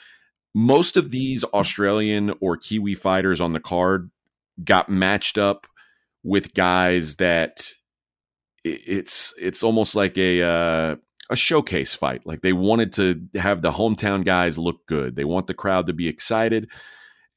most 0.54 0.96
of 0.96 1.12
these 1.12 1.44
Australian 1.46 2.34
or 2.40 2.56
Kiwi 2.56 2.96
fighters 2.96 3.42
on 3.42 3.52
the 3.52 3.60
card 3.60 4.10
got 4.64 4.90
matched 4.90 5.38
up 5.38 5.68
with 6.24 6.54
guys 6.54 7.16
that 7.16 7.70
it's 8.64 9.34
it's 9.40 9.64
almost 9.64 9.96
like 9.96 10.18
a 10.18 10.42
uh, 10.42 10.96
a 11.30 11.36
showcase 11.36 11.94
fight. 11.94 12.22
Like 12.26 12.42
they 12.42 12.54
wanted 12.54 12.94
to 12.94 13.22
have 13.40 13.62
the 13.62 13.72
hometown 13.72 14.24
guys 14.24 14.58
look 14.58 14.86
good. 14.88 15.16
They 15.16 15.24
want 15.24 15.48
the 15.48 15.54
crowd 15.54 15.88
to 15.88 15.94
be 15.94 16.08
excited. 16.08 16.70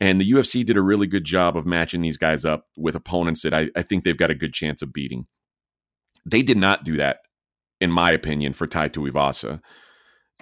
And 0.00 0.20
the 0.20 0.30
UFC 0.30 0.64
did 0.64 0.76
a 0.76 0.82
really 0.82 1.06
good 1.06 1.24
job 1.24 1.56
of 1.56 1.64
matching 1.64 2.02
these 2.02 2.18
guys 2.18 2.44
up 2.44 2.66
with 2.76 2.96
opponents 2.96 3.42
that 3.42 3.54
I, 3.54 3.68
I 3.76 3.82
think 3.82 4.02
they've 4.04 4.16
got 4.16 4.30
a 4.30 4.34
good 4.34 4.52
chance 4.52 4.82
of 4.82 4.92
beating. 4.92 5.26
They 6.26 6.42
did 6.42 6.58
not 6.58 6.84
do 6.84 6.96
that, 6.96 7.18
in 7.80 7.90
my 7.90 8.10
opinion, 8.10 8.52
for 8.52 8.66
Tai 8.66 8.88
Tuivasa. 8.88 9.60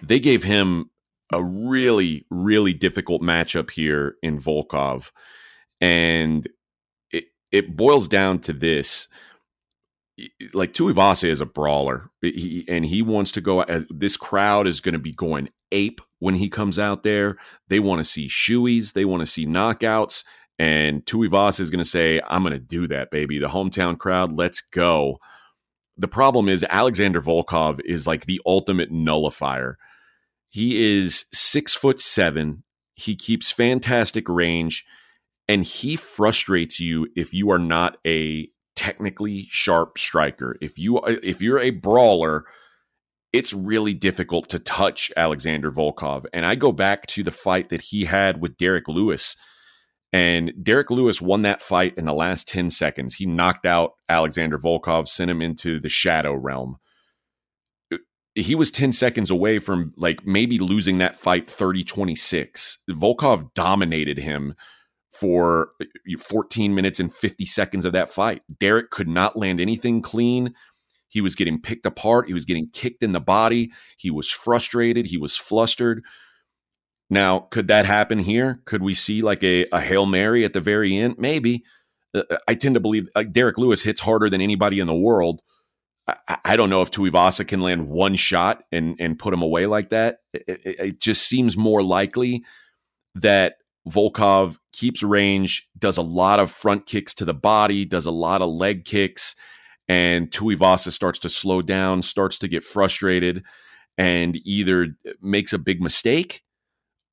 They 0.03 0.19
gave 0.19 0.43
him 0.43 0.87
a 1.33 1.45
really, 1.45 2.27
really 2.31 2.73
difficult 2.73 3.23
matchup 3.23 3.71
here 3.71 4.17
in 4.23 4.39
Volkov. 4.39 5.11
And 5.81 6.47
it, 7.53 7.77
boils 7.77 8.09
down 8.09 8.39
to 8.41 8.53
this 8.53 9.09
like 10.53 10.73
Tuivasa 10.73 11.29
is 11.29 11.41
a 11.41 11.47
brawler, 11.47 12.11
he, 12.21 12.65
and 12.69 12.85
he 12.85 13.03
wants 13.03 13.33
to 13.33 13.41
go. 13.41 13.65
This 13.89 14.17
crowd 14.17 14.67
is 14.67 14.81
going 14.81 14.93
to 14.93 14.99
be 14.99 15.13
going 15.13 15.49
ape 15.71 16.01
when 16.19 16.35
he 16.35 16.49
comes 16.49 16.79
out 16.79 17.03
there. 17.03 17.37
They 17.69 17.81
want 17.81 18.01
to 18.01 18.05
see 18.05 18.29
shoeies, 18.29 18.93
they 18.93 19.05
want 19.05 19.21
to 19.21 19.27
see 19.27 19.47
knockouts, 19.47 20.25
and 20.59 21.05
Tuivasa 21.07 21.61
is 21.61 21.71
going 21.71 21.83
to 21.83 21.89
say, 21.89 22.21
"I'm 22.29 22.43
going 22.43 22.53
to 22.53 22.59
do 22.59 22.87
that, 22.89 23.11
baby." 23.11 23.39
The 23.39 23.49
hometown 23.49 23.99
crowd, 23.99 24.33
let's 24.33 24.61
go. 24.61 25.19
The 25.97 26.09
problem 26.09 26.49
is 26.49 26.65
Alexander 26.69 27.21
Volkov 27.21 27.81
is 27.85 28.07
like 28.07 28.27
the 28.27 28.41
ultimate 28.47 28.91
nullifier. 28.91 29.79
He 30.49 31.01
is 31.01 31.25
six 31.33 31.75
foot 31.75 32.01
seven. 32.01 32.65
He 32.95 33.17
keeps 33.17 33.51
fantastic 33.51 34.29
range, 34.29 34.85
and 35.49 35.65
he 35.65 35.97
frustrates 35.97 36.81
you 36.81 37.09
if 37.17 37.35
you 37.35 37.51
are 37.51 37.59
not 37.59 37.99
a 38.07 38.49
technically 38.77 39.47
sharp 39.49 39.99
striker. 39.99 40.57
If 40.61 40.79
you 40.79 40.99
if 41.05 41.43
you're 41.43 41.59
a 41.59 41.71
brawler, 41.71 42.45
it's 43.33 43.53
really 43.53 43.95
difficult 43.95 44.49
to 44.51 44.59
touch 44.59 45.11
Alexander 45.17 45.71
Volkov. 45.71 46.25
And 46.33 46.45
I 46.45 46.55
go 46.55 46.73
back 46.73 47.07
to 47.09 47.23
the 47.23 47.31
fight 47.31 47.71
that 47.71 47.83
he 47.83 48.05
had 48.05 48.41
with 48.41 48.57
Derrick 48.57 48.89
Lewis. 48.89 49.37
And 50.13 50.53
Derrick 50.63 50.91
Lewis 50.91 51.23
won 51.23 51.43
that 51.43 51.63
fight 51.63 51.95
in 51.97 52.05
the 52.05 52.13
last 52.13 52.47
10 52.49 52.69
seconds. 52.69 53.15
He 53.15 53.25
knocked 53.25 53.65
out 53.65 53.93
Alexander 54.11 54.59
Volkov, 54.59 55.09
sent 55.09 55.31
him 55.31 55.41
into 55.41 55.81
the 55.81 55.89
shadow 55.89 56.35
realm. 56.35 56.77
He 58.35 58.55
was 58.55 58.71
10 58.71 58.93
seconds 58.93 59.31
away 59.31 59.59
from 59.59 59.93
like 59.97 60.27
maybe 60.27 60.59
losing 60.59 60.99
that 60.99 61.17
fight 61.17 61.49
30 61.49 61.85
26. 61.85 62.79
Volkov 62.91 63.53
dominated 63.55 64.19
him 64.19 64.55
for 65.13 65.71
uh, 65.81 65.85
14 66.19 66.75
minutes 66.75 66.99
and 67.01 67.13
50 67.13 67.45
seconds 67.45 67.85
of 67.85 67.93
that 67.93 68.11
fight. 68.11 68.43
Derrick 68.59 68.91
could 68.91 69.09
not 69.09 69.37
land 69.37 69.61
anything 69.61 70.03
clean. 70.03 70.55
He 71.09 71.21
was 71.21 71.35
getting 71.35 71.61
picked 71.61 71.85
apart. 71.85 72.27
He 72.27 72.35
was 72.35 72.47
getting 72.47 72.71
kicked 72.73 73.03
in 73.03 73.13
the 73.13 73.21
body. 73.21 73.71
He 73.99 74.11
was 74.11 74.31
frustrated. 74.31 75.07
He 75.07 75.19
was 75.19 75.37
flustered. 75.37 76.03
Now, 77.11 77.41
could 77.51 77.69
that 77.69 77.85
happen 77.85 78.21
here? 78.21 78.63
Could 78.65 78.83
we 78.83 78.95
see 78.95 79.21
like 79.21 79.45
a, 79.45 79.67
a 79.71 79.81
Hail 79.81 80.07
Mary 80.07 80.45
at 80.45 80.55
the 80.55 80.61
very 80.61 80.97
end? 80.97 81.17
Maybe. 81.19 81.65
Uh, 82.15 82.23
uh 82.31 82.39
I 82.49 82.55
tend 82.55 82.75
to 82.75 82.81
believe 82.81 83.09
uh, 83.15 83.25
Derrick 83.25 83.59
Lewis 83.59 83.83
hits 83.83 84.01
harder 84.01 84.31
than 84.31 84.41
anybody 84.41 84.81
in 84.81 84.87
the 84.87 84.95
world. 84.95 85.43
I, 86.09 86.39
I, 86.45 86.57
don't 86.57 86.71
know 86.71 86.81
if 86.83 86.91
Tuivasa 86.91 87.47
can 87.47 87.61
land 87.61 87.89
one 87.89 88.17
shot 88.17 88.65
and, 88.73 88.97
and 88.99 89.19
put 89.19 89.35
him 89.35 89.43
away 89.43 89.67
like 89.67 89.91
that. 89.91 90.19
It, 90.33 90.45
it, 90.49 90.81
it 90.81 91.01
just 91.01 91.29
seems 91.29 91.57
more 91.57 91.83
likely 91.83 92.43
that 93.15 93.57
Volkov 93.89 94.57
keeps 94.73 95.03
range, 95.03 95.69
does 95.79 95.97
a 95.97 96.03
lot 96.03 96.39
of 96.39 96.51
front 96.51 96.87
kicks 96.87 97.15
to 97.15 97.25
the 97.25 97.35
body, 97.35 97.85
does 97.85 98.07
a 98.07 98.13
lot 98.13 98.43
of 98.43 98.51
leg 98.51 98.85
kicks, 98.85 99.35
and 99.89 100.31
Tuivasa 100.31 100.93
starts 100.93 101.19
to 101.21 101.29
slow 101.29 101.63
down, 101.63 102.03
starts 102.03 102.39
to 102.39 102.49
get 102.49 102.65
frustrated, 102.65 103.45
and 103.99 104.37
either 104.45 104.97
makes 105.21 105.53
a 105.53 105.59
big 105.59 105.81
mistake 105.81 106.43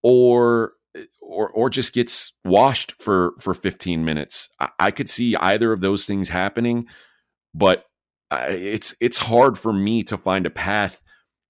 or 0.03 0.73
or 1.21 1.51
or 1.51 1.69
just 1.69 1.93
gets 1.93 2.33
washed 2.45 2.93
for 2.93 3.33
for 3.39 3.53
15 3.53 4.05
minutes. 4.05 4.49
I, 4.59 4.69
I 4.79 4.91
could 4.91 5.09
see 5.09 5.35
either 5.35 5.73
of 5.73 5.81
those 5.81 6.05
things 6.05 6.29
happening, 6.29 6.87
but 7.53 7.85
uh, 8.31 8.45
it's 8.49 8.95
it's 9.01 9.17
hard 9.17 9.57
for 9.57 9.73
me 9.73 10.03
to 10.03 10.17
find 10.17 10.45
a 10.45 10.51
path 10.51 11.01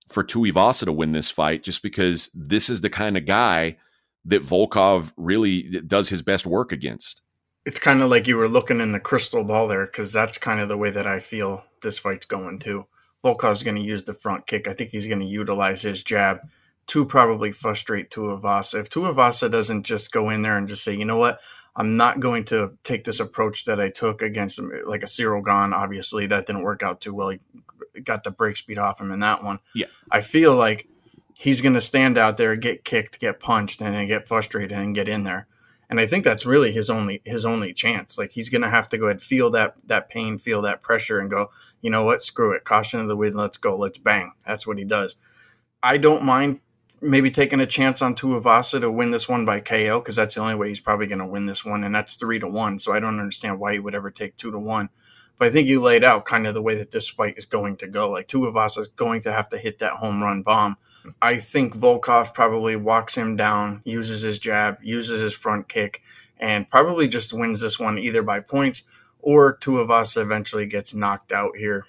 for 0.08 0.24
Tuivasa 0.24 0.86
to 0.86 0.94
win 0.94 1.12
this 1.12 1.30
fight 1.30 1.64
just 1.64 1.84
because 1.84 2.32
this 2.34 2.70
is 2.70 2.82
the 2.82 2.90
kind 2.90 3.18
of 3.18 3.26
guy 3.26 3.78
that 4.26 4.42
Volkov 4.42 5.12
really 5.18 5.64
does 5.82 6.10
his 6.10 6.22
best 6.22 6.46
work 6.46 6.72
against. 6.72 7.22
It's 7.66 7.80
kind 7.80 8.02
of 8.02 8.10
like 8.10 8.28
you 8.28 8.38
were 8.38 8.48
looking 8.48 8.80
in 8.80 8.92
the 8.92 9.00
crystal 9.00 9.44
ball 9.44 9.68
there 9.68 9.86
because 9.86 10.14
that's 10.14 10.38
kind 10.38 10.60
of 10.60 10.70
the 10.70 10.78
way 10.78 10.90
that 10.92 11.08
I 11.08 11.20
feel 11.20 11.66
this 11.82 12.00
fight's 12.00 12.26
going 12.26 12.60
too. 12.60 12.86
Volkov's 13.24 13.64
going 13.64 13.76
to 13.76 13.82
use 13.82 14.04
the 14.04 14.14
front 14.14 14.48
kick. 14.48 14.68
I 14.68 14.74
think 14.74 14.92
he's 14.92 15.08
going 15.08 15.20
to 15.20 15.26
utilize 15.26 15.82
his 15.82 16.04
jab 16.04 16.40
to 16.88 17.06
probably 17.06 17.52
frustrate 17.52 18.10
Tuivasa. 18.10 18.80
If 18.80 18.90
Tuivasa 18.90 19.52
doesn't 19.52 19.84
just 19.84 20.12
go 20.12 20.30
in 20.30 20.42
there 20.42 20.58
and 20.58 20.68
just 20.68 20.84
say, 20.84 20.96
you 20.96 21.06
know 21.06 21.18
what, 21.18 21.40
I'm 21.76 21.98
not 21.98 22.20
going 22.20 22.46
to 22.46 22.78
take 22.84 23.04
this 23.04 23.20
approach 23.20 23.66
that 23.66 23.80
I 23.80 23.90
took 23.90 24.22
against 24.22 24.58
him, 24.58 24.72
like 24.86 25.04
a 25.04 25.08
Ciryl 25.08 25.46
Gane. 25.46 25.74
Obviously, 25.74 26.28
that 26.28 26.46
didn't 26.46 26.64
work 26.64 26.82
out 26.82 27.00
too 27.02 27.14
well. 27.14 27.30
He 27.30 27.40
got 28.02 28.24
the 28.24 28.32
break 28.32 28.58
speed 28.58 28.78
off 28.78 29.00
him 29.00 29.12
in 29.12 29.20
that 29.20 29.44
one. 29.44 29.60
Yeah, 29.76 29.86
I 30.10 30.22
feel 30.22 30.56
like 30.56 30.88
he's 31.40 31.62
going 31.62 31.74
to 31.74 31.80
stand 31.80 32.18
out 32.18 32.36
there, 32.36 32.54
get 32.58 32.84
kicked, 32.84 33.18
get 33.18 33.40
punched, 33.40 33.82
and 33.82 34.08
get 34.10 34.28
frustrated 34.28 34.78
and 34.78 34.94
get 34.94 35.08
in 35.08 35.24
there. 35.24 35.48
And 35.90 35.98
I 35.98 36.06
think 36.06 36.26
that's 36.26 36.46
really 36.46 36.74
his 36.74 36.90
only 36.90 37.22
his 37.24 37.46
only 37.46 37.74
chance. 37.74 38.18
Like 38.18 38.32
he's 38.32 38.50
going 38.50 38.62
to 38.62 38.70
have 38.70 38.90
to 38.90 38.98
go 38.98 39.06
ahead, 39.06 39.16
and 39.16 39.22
feel 39.22 39.50
that 39.52 39.76
that 39.86 40.10
pain, 40.10 40.38
feel 40.38 40.62
that 40.64 40.84
pressure, 40.84 41.18
and 41.18 41.32
go. 41.32 41.50
You 41.82 41.90
know 41.90 42.04
what? 42.04 42.24
Screw 42.24 42.52
it. 42.52 42.66
Caution 42.66 43.00
of 43.00 43.08
the 43.08 43.16
wind. 43.16 43.36
Let's 43.36 43.58
go. 43.58 43.76
Let's 43.78 43.98
bang. 43.98 44.34
That's 44.46 44.68
what 44.68 44.78
he 44.78 44.84
does. 44.84 45.16
I 45.82 45.98
don't 45.98 46.24
mind 46.24 46.60
maybe 47.02 47.32
taking 47.32 47.62
a 47.62 47.66
chance 47.66 48.02
on 48.02 48.14
Tuivasa 48.14 48.82
to 48.82 48.92
win 48.92 49.12
this 49.12 49.30
one 49.30 49.46
by 49.46 49.62
KO 49.62 50.00
because 50.00 50.18
that's 50.18 50.36
the 50.36 50.42
only 50.42 50.56
way 50.56 50.68
he's 50.68 50.82
probably 50.82 51.08
going 51.08 51.20
to 51.20 51.26
win 51.26 51.46
this 51.46 51.64
one, 51.64 51.86
and 51.86 51.96
that's 51.96 52.16
three 52.16 52.40
to 52.40 52.48
one. 52.48 52.80
So 52.80 52.92
I 52.92 53.00
don't 53.00 53.20
understand 53.20 53.60
why 53.60 53.74
he 53.74 53.80
would 53.80 53.96
ever 53.96 54.12
take 54.12 54.36
two 54.36 54.52
to 54.52 54.60
one. 54.60 54.90
But 55.38 55.48
I 55.48 55.52
think 55.52 55.70
you 55.70 55.82
laid 55.82 56.04
out 56.04 56.26
kind 56.26 56.46
of 56.46 56.54
the 56.54 56.62
way 56.62 56.76
that 56.76 56.92
this 56.92 57.08
fight 57.08 57.38
is 57.38 57.46
going 57.46 57.78
to 57.78 57.88
go. 57.88 58.12
Like 58.12 58.28
Tuivasa 58.28 58.80
is 58.80 58.90
going 58.90 59.22
to 59.22 59.32
have 59.32 59.48
to 59.50 59.58
hit 59.58 59.80
that 59.80 59.94
home 59.94 60.22
run 60.22 60.44
bomb 60.44 60.76
I 61.22 61.38
think 61.38 61.76
Volkov 61.76 62.34
probably 62.34 62.76
walks 62.76 63.16
him 63.16 63.36
down, 63.36 63.82
uses 63.86 64.22
his 64.22 64.40
jab, 64.40 64.78
uses 64.82 65.22
his 65.22 65.34
front 65.34 65.68
kick, 65.68 66.02
and 66.40 66.70
probably 66.70 67.08
just 67.08 67.34
wins 67.34 67.62
this 67.62 67.80
one 67.80 67.98
either 67.98 68.24
by 68.24 68.40
points 68.40 68.84
or 69.22 69.58
Tuivasa 69.58 70.22
eventually 70.22 70.66
gets 70.66 70.94
knocked 70.94 71.32
out 71.32 71.58
here. 71.58 71.86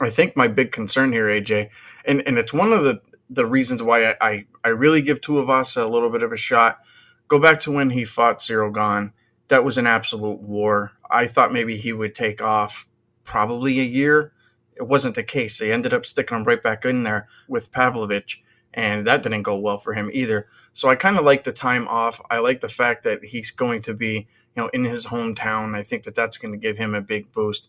I 0.00 0.10
think 0.10 0.36
my 0.36 0.48
big 0.48 0.72
concern 0.72 1.12
here, 1.12 1.26
AJ, 1.26 1.70
and, 2.04 2.22
and 2.26 2.38
it's 2.38 2.52
one 2.52 2.72
of 2.72 2.82
the, 2.84 3.00
the 3.30 3.46
reasons 3.46 3.82
why 3.82 4.10
I, 4.10 4.14
I, 4.20 4.46
I 4.64 4.68
really 4.68 5.02
give 5.02 5.20
Tuivasa 5.20 5.82
a 5.82 5.88
little 5.88 6.10
bit 6.10 6.22
of 6.22 6.32
a 6.32 6.36
shot. 6.36 6.80
Go 7.28 7.38
back 7.38 7.60
to 7.60 7.70
when 7.72 7.90
he 7.90 8.04
fought 8.04 8.40
Ciryl 8.40 8.74
Gane. 8.74 9.12
That 9.48 9.64
was 9.64 9.78
an 9.78 9.86
absolute 9.86 10.40
war. 10.40 10.92
I 11.08 11.26
thought 11.26 11.52
maybe 11.52 11.76
he 11.76 11.92
would 11.92 12.14
take 12.14 12.42
off 12.42 12.88
probably 13.22 13.78
a 13.78 13.84
year 13.84 14.32
it 14.76 14.86
wasn't 14.86 15.14
the 15.14 15.22
case. 15.22 15.58
They 15.58 15.72
ended 15.72 15.94
up 15.94 16.06
sticking 16.06 16.38
him 16.38 16.44
right 16.44 16.62
back 16.62 16.84
in 16.84 17.02
there 17.02 17.28
with 17.48 17.72
Pavlovich, 17.72 18.42
and 18.74 19.06
that 19.06 19.22
didn't 19.22 19.42
go 19.42 19.58
well 19.58 19.78
for 19.78 19.94
him 19.94 20.10
either. 20.12 20.46
So 20.72 20.88
I 20.88 20.94
kind 20.94 21.18
of 21.18 21.24
like 21.24 21.44
the 21.44 21.52
time 21.52 21.86
off. 21.88 22.20
I 22.30 22.38
like 22.38 22.60
the 22.60 22.68
fact 22.68 23.04
that 23.04 23.24
he's 23.24 23.50
going 23.50 23.82
to 23.82 23.94
be, 23.94 24.26
you 24.56 24.62
know, 24.62 24.68
in 24.68 24.84
his 24.84 25.06
hometown. 25.06 25.76
I 25.76 25.82
think 25.82 26.04
that 26.04 26.14
that's 26.14 26.38
going 26.38 26.52
to 26.52 26.58
give 26.58 26.78
him 26.78 26.94
a 26.94 27.02
big 27.02 27.30
boost. 27.32 27.68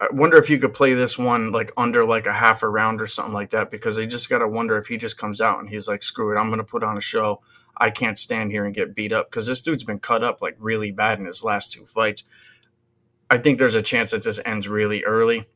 I 0.00 0.08
wonder 0.10 0.36
if 0.36 0.50
you 0.50 0.58
could 0.58 0.74
play 0.74 0.94
this 0.94 1.16
one 1.16 1.52
like 1.52 1.70
under 1.76 2.04
like 2.04 2.26
a 2.26 2.32
half 2.32 2.64
a 2.64 2.68
round 2.68 3.00
or 3.00 3.06
something 3.06 3.32
like 3.32 3.50
that 3.50 3.70
because 3.70 3.98
I 3.98 4.04
just 4.04 4.28
got 4.28 4.38
to 4.38 4.48
wonder 4.48 4.76
if 4.76 4.88
he 4.88 4.96
just 4.96 5.16
comes 5.16 5.40
out 5.40 5.60
and 5.60 5.68
he's 5.68 5.86
like, 5.86 6.02
screw 6.02 6.36
it, 6.36 6.40
I'm 6.40 6.48
going 6.48 6.58
to 6.58 6.64
put 6.64 6.82
on 6.82 6.98
a 6.98 7.00
show. 7.00 7.40
I 7.76 7.90
can't 7.90 8.18
stand 8.18 8.50
here 8.50 8.64
and 8.64 8.74
get 8.74 8.96
beat 8.96 9.12
up 9.12 9.30
because 9.30 9.46
this 9.46 9.60
dude's 9.60 9.84
been 9.84 10.00
cut 10.00 10.24
up 10.24 10.42
like 10.42 10.56
really 10.58 10.90
bad 10.90 11.20
in 11.20 11.26
his 11.26 11.44
last 11.44 11.72
two 11.72 11.86
fights. 11.86 12.24
I 13.30 13.38
think 13.38 13.58
there's 13.58 13.76
a 13.76 13.82
chance 13.82 14.10
that 14.10 14.24
this 14.24 14.40
ends 14.44 14.68
really 14.68 15.04
early. 15.04 15.46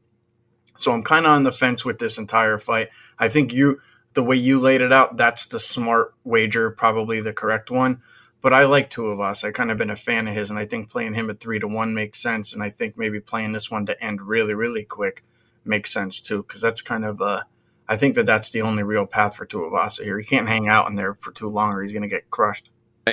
So 0.76 0.92
I'm 0.92 1.02
kind 1.02 1.26
of 1.26 1.32
on 1.32 1.42
the 1.42 1.52
fence 1.52 1.84
with 1.84 1.98
this 1.98 2.18
entire 2.18 2.58
fight. 2.58 2.88
I 3.18 3.28
think 3.28 3.52
you, 3.52 3.80
the 4.14 4.22
way 4.22 4.36
you 4.36 4.58
laid 4.58 4.80
it 4.80 4.92
out, 4.92 5.16
that's 5.16 5.46
the 5.46 5.60
smart 5.60 6.14
wager, 6.24 6.70
probably 6.70 7.20
the 7.20 7.32
correct 7.32 7.70
one. 7.70 8.02
But 8.42 8.52
I 8.52 8.64
like 8.64 8.90
Tuivasa. 8.90 9.48
I 9.48 9.50
kind 9.50 9.70
of 9.70 9.78
been 9.78 9.90
a 9.90 9.96
fan 9.96 10.28
of 10.28 10.34
his, 10.34 10.50
and 10.50 10.58
I 10.58 10.66
think 10.66 10.90
playing 10.90 11.14
him 11.14 11.30
at 11.30 11.40
three 11.40 11.58
to 11.58 11.66
one 11.66 11.94
makes 11.94 12.20
sense. 12.20 12.52
And 12.52 12.62
I 12.62 12.70
think 12.70 12.96
maybe 12.96 13.18
playing 13.18 13.52
this 13.52 13.70
one 13.70 13.86
to 13.86 14.02
end 14.02 14.20
really, 14.22 14.54
really 14.54 14.84
quick 14.84 15.24
makes 15.64 15.92
sense 15.92 16.20
too, 16.20 16.42
because 16.42 16.60
that's 16.60 16.80
kind 16.80 17.04
of 17.04 17.20
uh, 17.20 17.42
I 17.88 17.96
think 17.96 18.14
that 18.16 18.26
that's 18.26 18.50
the 18.50 18.62
only 18.62 18.82
real 18.82 19.06
path 19.06 19.36
for 19.36 19.46
Tuivasa 19.46 20.04
here. 20.04 20.18
He 20.18 20.24
can't 20.24 20.48
hang 20.48 20.68
out 20.68 20.88
in 20.88 20.96
there 20.96 21.14
for 21.14 21.32
too 21.32 21.48
long, 21.48 21.72
or 21.72 21.82
he's 21.82 21.92
going 21.92 22.02
to 22.02 22.08
get 22.08 22.30
crushed. 22.30 22.70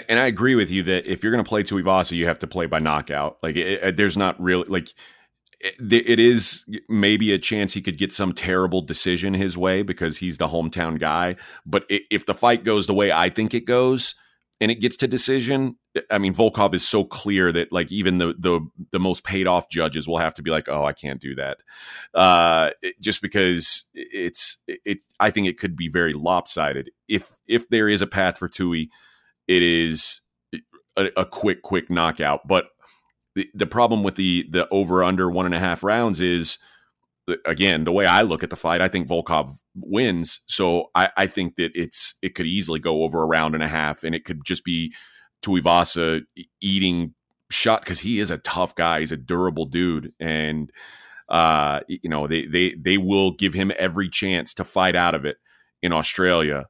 And 0.09 0.19
I 0.19 0.25
agree 0.25 0.55
with 0.55 0.71
you 0.71 0.81
that 0.83 1.05
if 1.05 1.21
you're 1.21 1.31
going 1.31 1.43
to 1.43 1.47
play 1.47 1.61
Tuivasa, 1.61 2.13
you 2.13 2.25
have 2.25 2.39
to 2.39 2.47
play 2.47 2.65
by 2.65 2.79
knockout. 2.79 3.37
Like 3.43 3.55
it, 3.55 3.83
it, 3.83 3.97
there's 3.97 4.17
not 4.17 4.41
really 4.41 4.65
like 4.67 4.87
it 5.63 6.19
is 6.19 6.65
maybe 6.89 7.33
a 7.33 7.39
chance 7.39 7.73
he 7.73 7.81
could 7.81 7.97
get 7.97 8.11
some 8.11 8.33
terrible 8.33 8.81
decision 8.81 9.33
his 9.33 9.57
way 9.57 9.81
because 9.81 10.17
he's 10.17 10.37
the 10.37 10.47
hometown 10.47 10.99
guy. 10.99 11.35
But 11.65 11.85
if 11.89 12.25
the 12.25 12.33
fight 12.33 12.63
goes 12.63 12.87
the 12.87 12.93
way 12.93 13.11
I 13.11 13.29
think 13.29 13.53
it 13.53 13.65
goes, 13.65 14.15
and 14.59 14.71
it 14.71 14.79
gets 14.79 14.95
to 14.97 15.07
decision, 15.07 15.75
I 16.09 16.17
mean, 16.17 16.33
Volkov 16.33 16.73
is 16.73 16.87
so 16.87 17.03
clear 17.03 17.51
that 17.51 17.71
like 17.71 17.91
even 17.91 18.17
the 18.17 18.33
the 18.37 18.61
the 18.91 18.99
most 18.99 19.23
paid 19.23 19.47
off 19.47 19.69
judges 19.69 20.07
will 20.07 20.19
have 20.19 20.33
to 20.35 20.41
be 20.41 20.51
like, 20.51 20.69
oh, 20.69 20.85
I 20.85 20.93
can't 20.93 21.19
do 21.19 21.35
that, 21.35 21.63
uh, 22.13 22.71
just 23.01 23.21
because 23.21 23.85
it's 23.93 24.57
it. 24.67 24.99
I 25.19 25.31
think 25.31 25.47
it 25.47 25.57
could 25.57 25.75
be 25.75 25.89
very 25.89 26.13
lopsided 26.13 26.91
if 27.07 27.35
if 27.47 27.69
there 27.69 27.89
is 27.89 28.01
a 28.01 28.07
path 28.07 28.37
for 28.37 28.47
Tui, 28.47 28.89
it 29.47 29.61
is 29.61 30.21
a, 30.97 31.09
a 31.17 31.25
quick 31.25 31.61
quick 31.61 31.89
knockout. 31.89 32.47
But 32.47 32.65
the, 33.35 33.49
the 33.53 33.67
problem 33.67 34.03
with 34.03 34.15
the 34.15 34.47
the 34.49 34.67
over 34.69 35.03
under 35.03 35.29
one 35.29 35.45
and 35.45 35.55
a 35.55 35.59
half 35.59 35.83
rounds 35.83 36.21
is 36.21 36.57
again, 37.45 37.83
the 37.83 37.91
way 37.91 38.05
I 38.05 38.21
look 38.21 38.43
at 38.43 38.49
the 38.49 38.55
fight, 38.55 38.81
I 38.81 38.87
think 38.87 39.07
Volkov 39.07 39.57
wins. 39.75 40.41
So 40.47 40.89
I, 40.93 41.09
I, 41.15 41.27
think 41.27 41.55
that 41.55 41.71
it's 41.73 42.15
it 42.21 42.35
could 42.35 42.45
easily 42.45 42.79
go 42.79 43.03
over 43.03 43.21
a 43.21 43.25
round 43.25 43.55
and 43.55 43.63
a 43.63 43.67
half, 43.67 44.03
and 44.03 44.13
it 44.13 44.25
could 44.25 44.43
just 44.45 44.63
be 44.63 44.93
Tuivasa 45.43 46.23
eating 46.61 47.13
shot 47.49 47.81
because 47.81 48.01
he 48.01 48.19
is 48.19 48.31
a 48.31 48.39
tough 48.39 48.75
guy. 48.75 48.99
He's 48.99 49.11
a 49.11 49.17
durable 49.17 49.65
dude, 49.65 50.13
and 50.19 50.71
uh, 51.29 51.81
you 51.87 52.09
know 52.09 52.27
they 52.27 52.45
they 52.45 52.75
they 52.75 52.97
will 52.97 53.31
give 53.31 53.53
him 53.53 53.71
every 53.77 54.09
chance 54.09 54.53
to 54.55 54.63
fight 54.63 54.95
out 54.95 55.15
of 55.15 55.25
it 55.25 55.37
in 55.81 55.93
Australia, 55.93 56.65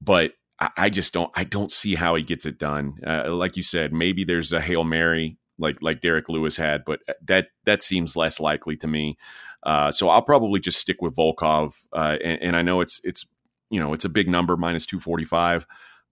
but. 0.00 0.32
I, 0.60 0.68
I 0.76 0.90
just 0.90 1.14
don't. 1.14 1.32
I 1.34 1.44
don't 1.44 1.72
see 1.72 1.94
how 1.94 2.14
he 2.14 2.22
gets 2.22 2.44
it 2.44 2.58
done. 2.58 2.92
Uh, 3.04 3.34
like 3.34 3.56
you 3.56 3.62
said, 3.62 3.92
maybe 3.92 4.22
there's 4.22 4.52
a 4.52 4.60
hail 4.60 4.84
mary 4.84 5.38
like 5.58 5.82
like 5.82 6.00
Derrick 6.00 6.28
Lewis 6.28 6.56
had, 6.56 6.84
but 6.84 7.00
that 7.22 7.48
that 7.64 7.82
seems 7.82 8.16
less 8.16 8.40
likely 8.40 8.76
to 8.78 8.86
me. 8.86 9.16
Uh, 9.62 9.90
so 9.90 10.08
I'll 10.08 10.22
probably 10.22 10.60
just 10.60 10.78
stick 10.78 11.00
with 11.00 11.14
Volkov, 11.14 11.86
uh, 11.92 12.16
and, 12.22 12.42
and, 12.42 12.56
I 12.56 12.62
know 12.62 12.80
it's 12.80 13.00
it's 13.04 13.26
you 13.70 13.78
know 13.78 13.92
it's 13.92 14.04
a 14.04 14.08
big 14.08 14.28
number 14.28 14.56
minus 14.56 14.86
two 14.86 14.98
forty 14.98 15.24
five, 15.24 15.66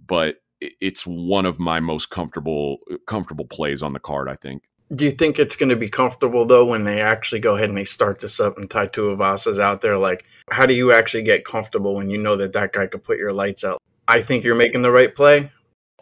but 0.05 0.37
it's 0.61 1.07
one 1.07 1.47
of 1.47 1.59
my 1.59 1.81
most 1.81 2.11
comfortable 2.11 2.79
comfortable 3.07 3.47
plays 3.47 3.83
on 3.83 3.93
the 3.93 3.99
card. 3.99 4.29
I 4.29 4.35
think. 4.35 4.65
Do 4.95 5.05
you 5.05 5.13
think 5.13 5.39
it's 5.39 5.55
going 5.55 5.69
to 5.69 5.77
be 5.77 5.89
comfortable 5.89 6.45
though 6.45 6.65
when 6.65 6.85
they 6.85 7.01
actually 7.01 7.41
go 7.41 7.57
ahead 7.57 7.69
and 7.69 7.79
they 7.79 7.85
start 7.85 8.19
this 8.21 8.41
up 8.41 8.59
and 8.59 8.69
Tai 8.69 8.89
Tuivasa's 8.89 9.61
out 9.61 9.83
there? 9.83 9.97
Like, 9.97 10.25
how 10.51 10.67
do 10.67 10.75
you 10.75 10.93
actually 10.93 11.23
get 11.23 11.45
comfortable 11.45 11.95
when 11.95 12.11
you 12.11 12.19
know 12.19 12.37
that 12.37 12.55
that 12.55 12.73
guy 12.73 12.87
could 12.87 13.05
put 13.05 13.19
your 13.19 13.33
lights 13.33 13.63
out? 13.63 13.81
I 14.09 14.21
think 14.21 14.43
you're 14.43 14.57
making 14.57 14.83
the 14.83 14.91
right 14.91 15.15
play. 15.15 15.53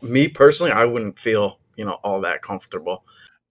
Me 0.00 0.28
personally, 0.28 0.72
I 0.72 0.86
wouldn't 0.86 1.18
feel 1.18 1.58
you 1.76 1.84
know 1.84 1.98
all 2.02 2.20
that 2.22 2.42
comfortable. 2.42 3.04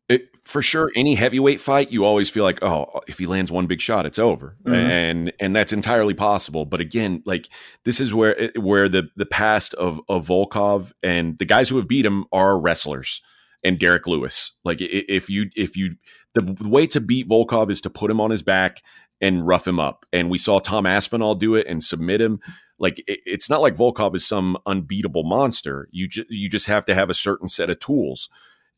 It, 0.09 0.29
for 0.41 0.61
sure, 0.61 0.89
any 0.95 1.15
heavyweight 1.15 1.59
fight, 1.59 1.91
you 1.91 2.05
always 2.05 2.29
feel 2.29 2.45
like, 2.45 2.63
oh, 2.63 3.01
if 3.09 3.19
he 3.19 3.25
lands 3.25 3.51
one 3.51 3.67
big 3.67 3.81
shot, 3.81 4.05
it's 4.05 4.19
over, 4.19 4.55
mm-hmm. 4.63 4.73
and 4.73 5.33
and 5.39 5.53
that's 5.53 5.73
entirely 5.73 6.13
possible. 6.13 6.63
But 6.65 6.79
again, 6.79 7.21
like 7.25 7.49
this 7.83 7.99
is 7.99 8.13
where 8.13 8.39
eh, 8.39 8.49
where 8.55 8.87
the 8.87 9.09
the 9.17 9.25
past 9.25 9.73
of 9.73 9.99
of 10.07 10.25
Volkov 10.27 10.93
and 11.03 11.37
the 11.39 11.45
guys 11.45 11.67
who 11.67 11.75
have 11.75 11.89
beat 11.89 12.05
him 12.05 12.25
are 12.31 12.57
wrestlers 12.57 13.21
and 13.65 13.77
Derrick 13.77 14.07
Lewis. 14.07 14.53
Like 14.63 14.77
if 14.79 15.29
you 15.29 15.49
if 15.57 15.75
you 15.75 15.95
the 16.33 16.55
way 16.61 16.87
to 16.87 17.01
beat 17.01 17.27
Volkov 17.27 17.69
is 17.69 17.81
to 17.81 17.89
put 17.89 18.09
him 18.09 18.21
on 18.21 18.31
his 18.31 18.41
back 18.41 18.81
and 19.19 19.45
rough 19.45 19.67
him 19.67 19.79
up, 19.79 20.05
and 20.13 20.29
we 20.29 20.37
saw 20.37 20.59
Tom 20.59 20.85
Aspinall 20.85 21.35
do 21.35 21.55
it 21.55 21.67
and 21.67 21.83
submit 21.83 22.21
him. 22.21 22.39
Like 22.79 22.99
it, 22.99 23.19
it's 23.25 23.49
not 23.49 23.61
like 23.61 23.75
Volkov 23.75 24.15
is 24.15 24.25
some 24.25 24.57
unbeatable 24.65 25.25
monster. 25.25 25.89
You 25.91 26.07
just 26.07 26.29
you 26.29 26.47
just 26.47 26.67
have 26.67 26.85
to 26.85 26.95
have 26.95 27.09
a 27.09 27.13
certain 27.13 27.49
set 27.49 27.69
of 27.69 27.79
tools 27.79 28.29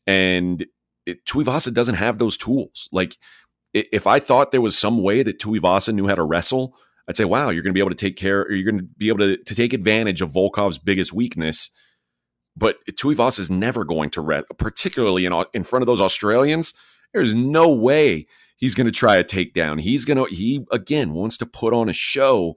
and 0.06 0.66
it, 1.06 1.24
Tuivasa 1.24 1.72
doesn't 1.72 1.96
have 1.96 2.18
those 2.18 2.36
tools. 2.36 2.88
Like 2.92 3.16
if 3.72 4.06
I 4.06 4.18
thought 4.18 4.50
there 4.50 4.60
was 4.60 4.76
some 4.76 5.02
way 5.02 5.22
that 5.22 5.38
Tuivasa 5.38 5.94
knew 5.94 6.08
how 6.08 6.14
to 6.14 6.24
wrestle, 6.24 6.74
I'd 7.08 7.16
say, 7.16 7.24
wow, 7.24 7.50
you're 7.50 7.62
going 7.62 7.72
to 7.72 7.74
be 7.74 7.80
able 7.80 7.90
to 7.90 7.96
take 7.96 8.16
care, 8.16 8.42
or 8.42 8.52
you're 8.52 8.70
going 8.70 8.82
to 8.82 8.88
be 8.96 9.08
able 9.08 9.18
to, 9.18 9.36
to 9.36 9.54
take 9.54 9.72
advantage 9.72 10.22
of 10.22 10.32
Volkov's 10.32 10.78
biggest 10.78 11.12
weakness. 11.12 11.70
But 12.56 12.76
Tuivasa 12.90 13.40
is 13.40 13.50
never 13.50 13.84
going 13.84 14.10
to, 14.10 14.20
re- 14.20 14.44
particularly 14.58 15.24
in 15.24 15.32
in 15.54 15.62
front 15.62 15.82
of 15.82 15.86
those 15.86 16.00
Australians. 16.00 16.74
There's 17.12 17.34
no 17.34 17.72
way 17.72 18.26
he's 18.56 18.74
going 18.74 18.86
to 18.86 18.92
try 18.92 19.16
a 19.16 19.24
takedown. 19.24 19.80
He's 19.80 20.04
going 20.04 20.18
to 20.18 20.24
he 20.24 20.64
again 20.70 21.14
wants 21.14 21.36
to 21.38 21.46
put 21.46 21.72
on 21.72 21.88
a 21.88 21.92
show. 21.92 22.56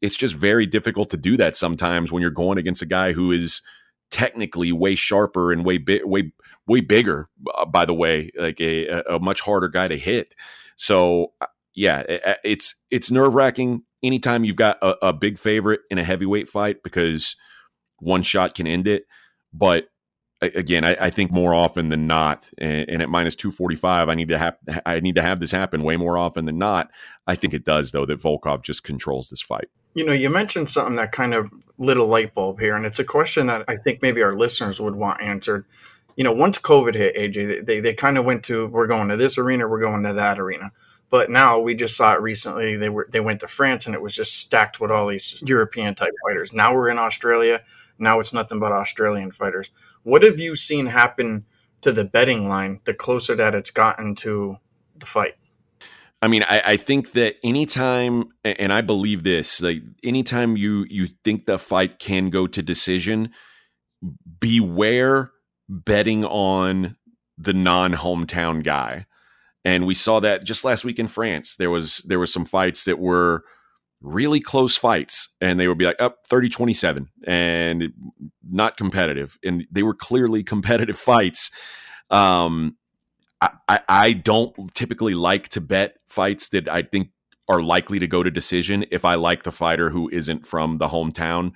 It's 0.00 0.16
just 0.16 0.34
very 0.34 0.66
difficult 0.66 1.10
to 1.10 1.16
do 1.16 1.36
that 1.36 1.56
sometimes 1.56 2.12
when 2.12 2.22
you're 2.22 2.30
going 2.30 2.58
against 2.58 2.82
a 2.82 2.86
guy 2.86 3.12
who 3.12 3.32
is 3.32 3.62
technically 4.10 4.72
way 4.72 4.94
sharper 4.94 5.52
and 5.52 5.64
way 5.64 5.78
bi- 5.78 6.00
way 6.04 6.32
way 6.66 6.80
bigger. 6.80 7.28
Uh, 7.54 7.64
by 7.66 7.84
the 7.84 7.94
way, 7.94 8.30
like 8.38 8.60
a, 8.60 9.02
a 9.08 9.18
much 9.18 9.40
harder 9.40 9.68
guy 9.68 9.88
to 9.88 9.98
hit. 9.98 10.34
So 10.76 11.32
uh, 11.40 11.46
yeah, 11.74 12.02
it's 12.44 12.74
it's 12.90 13.10
nerve 13.10 13.34
wracking 13.34 13.82
anytime 14.02 14.44
you've 14.44 14.56
got 14.56 14.78
a, 14.82 15.08
a, 15.08 15.12
big 15.12 15.38
favorite 15.38 15.80
in 15.90 15.98
a 15.98 16.04
heavyweight 16.04 16.48
fight 16.48 16.82
because 16.82 17.36
one 17.98 18.22
shot 18.22 18.54
can 18.54 18.66
end 18.66 18.86
it. 18.86 19.04
But 19.52 19.86
again, 20.40 20.84
I, 20.84 20.96
I 21.00 21.10
think 21.10 21.30
more 21.30 21.54
often 21.54 21.88
than 21.88 22.06
not, 22.06 22.48
and, 22.58 22.88
and, 22.88 23.02
at 23.02 23.08
minus 23.08 23.34
two 23.34 23.50
forty 23.50 23.76
five, 23.76 24.08
I 24.08 24.14
need 24.14 24.28
to 24.28 24.38
have 24.38 24.56
I 24.86 25.00
need 25.00 25.16
to 25.16 25.22
have 25.22 25.40
this 25.40 25.50
happen 25.50 25.82
way 25.82 25.96
more 25.96 26.18
often 26.18 26.44
than 26.44 26.58
not. 26.58 26.90
I 27.26 27.34
think 27.34 27.54
it 27.54 27.64
does 27.64 27.92
though 27.92 28.06
that 28.06 28.20
Volkov 28.20 28.62
just 28.62 28.82
controls 28.82 29.28
this 29.28 29.42
fight. 29.42 29.68
You 29.94 30.04
know, 30.04 30.12
you 30.12 30.30
mentioned 30.30 30.70
something 30.70 30.96
that 30.96 31.12
kind 31.12 31.34
of 31.34 31.50
lit 31.78 31.96
a 31.96 32.04
light 32.04 32.32
bulb 32.32 32.60
here, 32.60 32.76
and 32.76 32.86
it's 32.86 32.98
a 32.98 33.04
question 33.04 33.46
that 33.48 33.64
I 33.68 33.76
think 33.76 34.02
maybe 34.02 34.22
our 34.22 34.32
listeners 34.32 34.80
would 34.80 34.94
want 34.94 35.20
answered. 35.20 35.66
You 36.16 36.24
know, 36.24 36.32
once 36.32 36.58
COVID 36.58 36.94
hit, 36.94 37.16
AJ, 37.16 37.66
they, 37.66 37.80
they 37.80 37.94
kind 37.94 38.18
of 38.18 38.24
went 38.24 38.44
to 38.44 38.66
we're 38.66 38.86
going 38.86 39.08
to 39.08 39.16
this 39.16 39.38
arena, 39.38 39.68
we're 39.68 39.80
going 39.80 40.02
to 40.04 40.12
that 40.14 40.38
arena. 40.38 40.72
But 41.10 41.28
now 41.28 41.58
we 41.58 41.74
just 41.74 41.96
saw 41.96 42.14
it 42.14 42.20
recently. 42.20 42.76
They 42.76 42.88
were 42.88 43.08
they 43.10 43.20
went 43.20 43.40
to 43.40 43.48
France 43.48 43.86
and 43.86 43.94
it 43.94 44.02
was 44.02 44.14
just 44.14 44.38
stacked 44.38 44.80
with 44.80 44.92
all 44.92 45.08
these 45.08 45.42
European 45.44 45.94
type 45.94 46.12
fighters. 46.26 46.52
Now 46.52 46.72
we're 46.72 46.88
in 46.88 46.98
Australia. 46.98 47.62
Now 47.98 48.20
it's 48.20 48.32
nothing 48.32 48.60
but 48.60 48.72
Australian 48.72 49.32
fighters. 49.32 49.70
What 50.02 50.22
have 50.22 50.38
you 50.38 50.56
seen 50.56 50.86
happen 50.86 51.44
to 51.80 51.92
the 51.92 52.04
betting 52.04 52.48
line 52.48 52.78
the 52.84 52.94
closer 52.94 53.34
that 53.36 53.54
it's 53.54 53.70
gotten 53.70 54.14
to 54.16 54.58
the 54.96 55.06
fight? 55.06 55.36
I 56.22 56.28
mean, 56.28 56.42
I, 56.42 56.62
I, 56.66 56.76
think 56.76 57.12
that 57.12 57.36
anytime, 57.42 58.28
and 58.44 58.74
I 58.74 58.82
believe 58.82 59.22
this, 59.22 59.62
like 59.62 59.82
anytime 60.04 60.54
you 60.56 60.86
you 60.90 61.08
think 61.24 61.46
the 61.46 61.58
fight 61.58 61.98
can 61.98 62.28
go 62.28 62.46
to 62.46 62.62
decision, 62.62 63.30
beware 64.38 65.32
betting 65.68 66.24
on 66.24 66.96
the 67.38 67.54
non-hometown 67.54 68.62
guy. 68.62 69.06
And 69.64 69.86
we 69.86 69.94
saw 69.94 70.20
that 70.20 70.44
just 70.44 70.64
last 70.64 70.84
week 70.84 70.98
in 70.98 71.06
France. 71.06 71.56
There 71.56 71.70
was 71.70 71.98
there 72.06 72.18
was 72.18 72.32
some 72.32 72.44
fights 72.44 72.84
that 72.84 72.98
were 72.98 73.44
really 74.02 74.40
close 74.40 74.76
fights 74.76 75.28
and 75.40 75.60
they 75.60 75.68
would 75.68 75.78
be 75.78 75.84
like 75.84 76.00
up 76.00 76.16
oh, 76.20 76.26
30 76.28 76.48
27 76.48 77.08
and 77.26 77.92
not 78.50 78.76
competitive 78.76 79.38
and 79.44 79.66
they 79.70 79.82
were 79.82 79.94
clearly 79.94 80.42
competitive 80.54 80.98
fights 80.98 81.50
um 82.10 82.76
I, 83.40 83.80
I 83.88 84.12
don't 84.12 84.52
typically 84.74 85.14
like 85.14 85.48
to 85.50 85.60
bet 85.60 85.96
fights 86.06 86.50
that 86.50 86.68
I 86.68 86.82
think 86.82 87.10
are 87.48 87.62
likely 87.62 87.98
to 87.98 88.06
go 88.06 88.22
to 88.22 88.30
decision 88.30 88.84
if 88.90 89.04
I 89.04 89.14
like 89.14 89.42
the 89.44 89.52
fighter 89.52 89.90
who 89.90 90.08
isn't 90.10 90.46
from 90.46 90.78
the 90.78 90.88
hometown. 90.88 91.52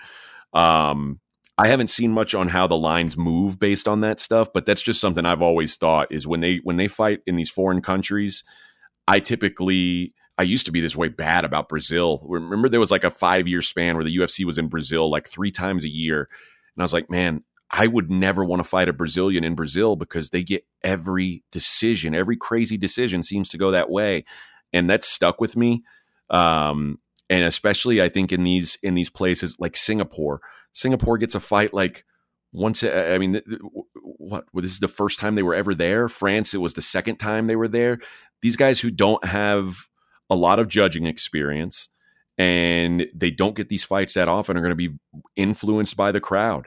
Um, 0.52 1.20
I 1.57 1.68
haven't 1.68 1.90
seen 1.90 2.11
much 2.11 2.35
on 2.35 2.48
how 2.48 2.66
the 2.66 2.76
lines 2.76 3.16
move 3.16 3.61
based 3.61 3.87
on 3.87 4.00
that 4.00 4.18
stuff, 4.18 4.48
but 4.52 4.66
that's 4.66 4.83
just 4.83 5.00
something 5.00 5.24
I've 5.24 5.42
always 5.42 5.76
thought 5.76 6.11
is 6.11 6.26
when 6.26 6.40
they 6.40 6.57
when 6.64 6.78
they 6.78 6.88
fight 6.88 7.20
in 7.26 7.37
these 7.37 7.50
foreign 7.50 7.80
countries, 7.80 8.42
I 9.07 9.20
typically 9.20 10.14
I 10.37 10.42
used 10.42 10.66
to 10.66 10.73
be 10.73 10.81
this 10.81 10.97
way 10.97 11.09
bad 11.09 11.44
about 11.44 11.68
Brazil. 11.68 12.20
Remember 12.27 12.68
there 12.68 12.81
was 12.81 12.90
like 12.90 13.05
a 13.05 13.11
5-year 13.11 13.62
span 13.62 13.94
where 13.94 14.05
the 14.05 14.16
UFC 14.16 14.44
was 14.44 14.59
in 14.59 14.68
Brazil 14.68 15.11
like 15.11 15.29
3 15.29 15.51
times 15.51 15.85
a 15.85 15.88
year. 15.88 16.29
And 16.75 16.83
I 16.83 16.85
was 16.85 16.92
like, 16.92 17.09
man, 17.09 17.44
I 17.70 17.87
would 17.87 18.11
never 18.11 18.44
want 18.44 18.61
to 18.61 18.68
fight 18.68 18.88
a 18.88 18.92
Brazilian 18.92 19.42
in 19.42 19.55
Brazil 19.55 19.97
because 19.97 20.31
they 20.31 20.44
get 20.44 20.64
every 20.83 21.42
decision, 21.51 22.14
every 22.14 22.37
crazy 22.37 22.77
decision 22.77 23.23
seems 23.23 23.49
to 23.49 23.59
go 23.59 23.73
that 23.73 23.90
way, 23.90 24.25
and 24.73 24.88
that's 24.88 25.09
stuck 25.09 25.40
with 25.40 25.57
me. 25.57 25.83
Um, 26.31 26.99
and 27.29 27.42
especially, 27.44 28.03
I 28.03 28.09
think 28.09 28.33
in 28.33 28.44
these 28.44 28.79
in 28.83 28.94
these 28.94 29.11
places 29.11 29.57
like 29.59 29.77
Singapore, 29.77 30.40
Singapore 30.73 31.18
gets 31.18 31.35
a 31.35 31.40
fight 31.40 31.75
like 31.75 32.05
once. 32.53 32.85
I 32.85 33.18
mean, 33.18 33.40
what? 33.94 34.44
Well, 34.53 34.62
this 34.62 34.73
is 34.73 34.81
the 34.81 34.88
first 34.88 35.18
time 35.18 35.35
they 35.35 35.42
were 35.42 35.55
ever 35.55 35.75
there. 35.75 36.09
France, 36.09 36.55
it 36.55 36.61
was 36.61 36.75
the 36.75 36.83
second 36.83 37.16
time 37.16 37.47
they 37.47 37.57
were 37.57 37.68
there. 37.68 37.99
These 38.42 38.57
guys 38.57 38.81
who 38.81 38.90
don't 38.90 39.25
have 39.25 39.88
a 40.30 40.37
lot 40.37 40.58
of 40.58 40.68
judging 40.68 41.06
experience 41.06 41.88
and 42.37 43.06
they 43.14 43.30
don't 43.30 43.56
get 43.56 43.68
these 43.68 43.84
fights 43.84 44.14
that 44.14 44.28
often 44.28 44.56
are 44.56 44.60
going 44.60 44.70
to 44.70 44.76
be 44.76 44.94
influenced 45.37 45.96
by 45.96 46.10
the 46.12 46.20
crowd. 46.20 46.66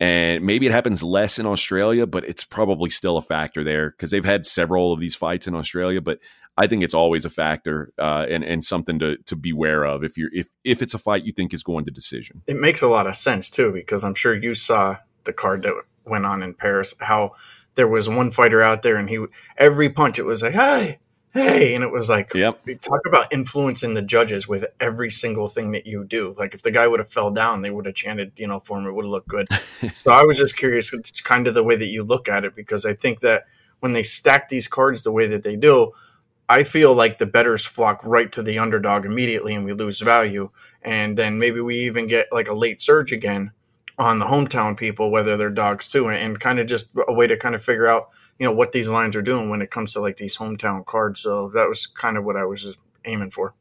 And 0.00 0.44
maybe 0.44 0.66
it 0.66 0.72
happens 0.72 1.02
less 1.02 1.38
in 1.38 1.46
Australia, 1.46 2.06
but 2.06 2.24
it's 2.24 2.44
probably 2.44 2.90
still 2.90 3.16
a 3.18 3.22
factor 3.22 3.62
there 3.62 3.90
because 3.90 4.10
they've 4.10 4.24
had 4.24 4.46
several 4.46 4.92
of 4.92 4.98
these 4.98 5.14
fights 5.14 5.46
in 5.46 5.54
Australia. 5.54 6.00
But 6.00 6.18
I 6.56 6.66
think 6.66 6.82
it's 6.82 6.94
always 6.94 7.24
a 7.24 7.30
factor 7.30 7.92
uh, 7.98 8.26
and 8.28 8.42
and 8.42 8.64
something 8.64 8.98
to 8.98 9.16
to 9.18 9.36
beware 9.36 9.84
of 9.84 10.02
if 10.02 10.18
you're 10.18 10.30
if 10.32 10.48
if 10.64 10.82
it's 10.82 10.94
a 10.94 10.98
fight 10.98 11.24
you 11.24 11.32
think 11.32 11.54
is 11.54 11.62
going 11.62 11.84
to 11.84 11.92
decision. 11.92 12.42
It 12.48 12.56
makes 12.56 12.82
a 12.82 12.88
lot 12.88 13.06
of 13.06 13.14
sense 13.14 13.48
too 13.48 13.70
because 13.70 14.02
I'm 14.02 14.14
sure 14.14 14.34
you 14.34 14.56
saw 14.56 14.96
the 15.22 15.32
card 15.32 15.62
that 15.62 15.74
went 16.04 16.26
on 16.26 16.42
in 16.42 16.54
Paris. 16.54 16.94
How 16.98 17.34
there 17.76 17.88
was 17.88 18.08
one 18.08 18.32
fighter 18.32 18.60
out 18.60 18.82
there 18.82 18.96
and 18.96 19.08
he 19.08 19.24
every 19.56 19.88
punch 19.88 20.18
it 20.18 20.26
was 20.26 20.42
like 20.42 20.52
hey 20.52 20.98
hey, 21.32 21.74
and 21.74 21.82
it 21.82 21.90
was 21.90 22.08
like, 22.08 22.34
Yep. 22.34 22.60
talk 22.80 23.06
about 23.06 23.32
influencing 23.32 23.94
the 23.94 24.02
judges 24.02 24.46
with 24.46 24.64
every 24.80 25.10
single 25.10 25.48
thing 25.48 25.72
that 25.72 25.86
you 25.86 26.04
do. 26.04 26.34
Like 26.38 26.54
if 26.54 26.62
the 26.62 26.70
guy 26.70 26.86
would 26.86 27.00
have 27.00 27.10
fell 27.10 27.30
down, 27.30 27.62
they 27.62 27.70
would 27.70 27.86
have 27.86 27.94
chanted, 27.94 28.32
you 28.36 28.46
know, 28.46 28.60
for 28.60 28.78
him. 28.78 28.86
It 28.86 28.92
would 28.92 29.04
have 29.04 29.10
looked 29.10 29.28
good. 29.28 29.48
so 29.96 30.10
I 30.10 30.24
was 30.24 30.38
just 30.38 30.56
curious, 30.56 30.92
it's 30.92 31.20
kind 31.20 31.46
of 31.46 31.54
the 31.54 31.64
way 31.64 31.76
that 31.76 31.86
you 31.86 32.02
look 32.02 32.28
at 32.28 32.44
it, 32.44 32.54
because 32.54 32.84
I 32.84 32.94
think 32.94 33.20
that 33.20 33.44
when 33.80 33.92
they 33.92 34.02
stack 34.02 34.48
these 34.48 34.68
cards 34.68 35.02
the 35.02 35.12
way 35.12 35.26
that 35.28 35.42
they 35.42 35.56
do, 35.56 35.92
I 36.48 36.64
feel 36.64 36.94
like 36.94 37.18
the 37.18 37.26
betters 37.26 37.64
flock 37.64 38.02
right 38.04 38.30
to 38.32 38.42
the 38.42 38.58
underdog 38.58 39.06
immediately, 39.06 39.54
and 39.54 39.64
we 39.64 39.72
lose 39.72 40.00
value. 40.00 40.50
And 40.82 41.16
then 41.16 41.38
maybe 41.38 41.60
we 41.60 41.78
even 41.86 42.06
get 42.06 42.30
like 42.30 42.48
a 42.48 42.54
late 42.54 42.80
surge 42.80 43.10
again 43.12 43.52
on 43.98 44.18
the 44.18 44.26
hometown 44.26 44.76
people, 44.76 45.10
whether 45.10 45.36
they're 45.36 45.50
dogs 45.50 45.88
too, 45.88 46.08
and, 46.08 46.18
and 46.18 46.40
kind 46.40 46.58
of 46.58 46.66
just 46.66 46.88
a 47.08 47.12
way 47.12 47.26
to 47.26 47.36
kind 47.36 47.54
of 47.54 47.64
figure 47.64 47.86
out 47.86 48.10
you 48.42 48.48
know 48.48 48.54
what 48.54 48.72
these 48.72 48.88
lines 48.88 49.14
are 49.14 49.22
doing 49.22 49.50
when 49.50 49.62
it 49.62 49.70
comes 49.70 49.92
to 49.92 50.00
like 50.00 50.16
these 50.16 50.36
hometown 50.36 50.84
cards. 50.84 51.20
So 51.20 51.52
that 51.54 51.68
was 51.68 51.86
kind 51.86 52.16
of 52.16 52.24
what 52.24 52.36
I 52.36 52.44
was 52.44 52.60
just 52.60 52.76
aiming 53.04 53.30
for. 53.30 53.54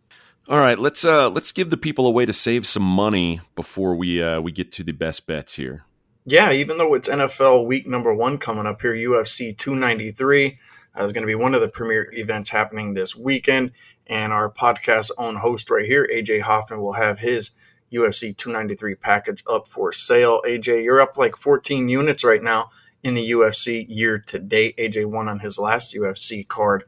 All 0.49 0.57
right, 0.57 0.79
let's 0.79 1.05
uh 1.05 1.29
let's 1.29 1.51
give 1.51 1.69
the 1.69 1.77
people 1.77 2.07
a 2.07 2.09
way 2.09 2.25
to 2.25 2.33
save 2.33 2.65
some 2.65 2.81
money 2.81 3.41
before 3.55 3.95
we 3.95 4.23
uh 4.23 4.41
we 4.41 4.51
get 4.51 4.71
to 4.71 4.83
the 4.83 4.91
best 4.91 5.27
bets 5.27 5.53
here. 5.53 5.83
Yeah, 6.25 6.51
even 6.51 6.79
though 6.79 6.95
it's 6.95 7.07
NFL 7.07 7.67
week 7.67 7.85
number 7.85 8.11
one 8.11 8.39
coming 8.39 8.65
up 8.65 8.81
here, 8.81 8.95
UFC 8.95 9.55
293 9.55 10.57
uh, 10.99 11.03
is 11.03 11.11
going 11.11 11.21
to 11.21 11.27
be 11.27 11.35
one 11.35 11.53
of 11.53 11.61
the 11.61 11.69
premier 11.69 12.11
events 12.13 12.49
happening 12.49 12.95
this 12.95 13.15
weekend. 13.15 13.73
And 14.07 14.33
our 14.33 14.51
podcast 14.51 15.11
own 15.19 15.35
host 15.35 15.69
right 15.69 15.85
here, 15.85 16.09
AJ 16.11 16.41
Hoffman, 16.41 16.81
will 16.81 16.93
have 16.93 17.19
his 17.19 17.51
UFC 17.93 18.35
293 18.35 18.95
package 18.95 19.43
up 19.47 19.67
for 19.67 19.91
sale. 19.91 20.41
AJ, 20.43 20.83
you're 20.83 21.01
up 21.01 21.19
like 21.19 21.35
14 21.35 21.87
units 21.87 22.23
right 22.23 22.41
now 22.41 22.71
in 23.03 23.13
the 23.13 23.31
UFC 23.31 23.85
year 23.87 24.19
to 24.19 24.39
date. 24.39 24.77
AJ 24.77 25.05
won 25.05 25.27
on 25.27 25.39
his 25.39 25.57
last 25.57 25.93
UFC 25.93 26.47
card. 26.47 26.83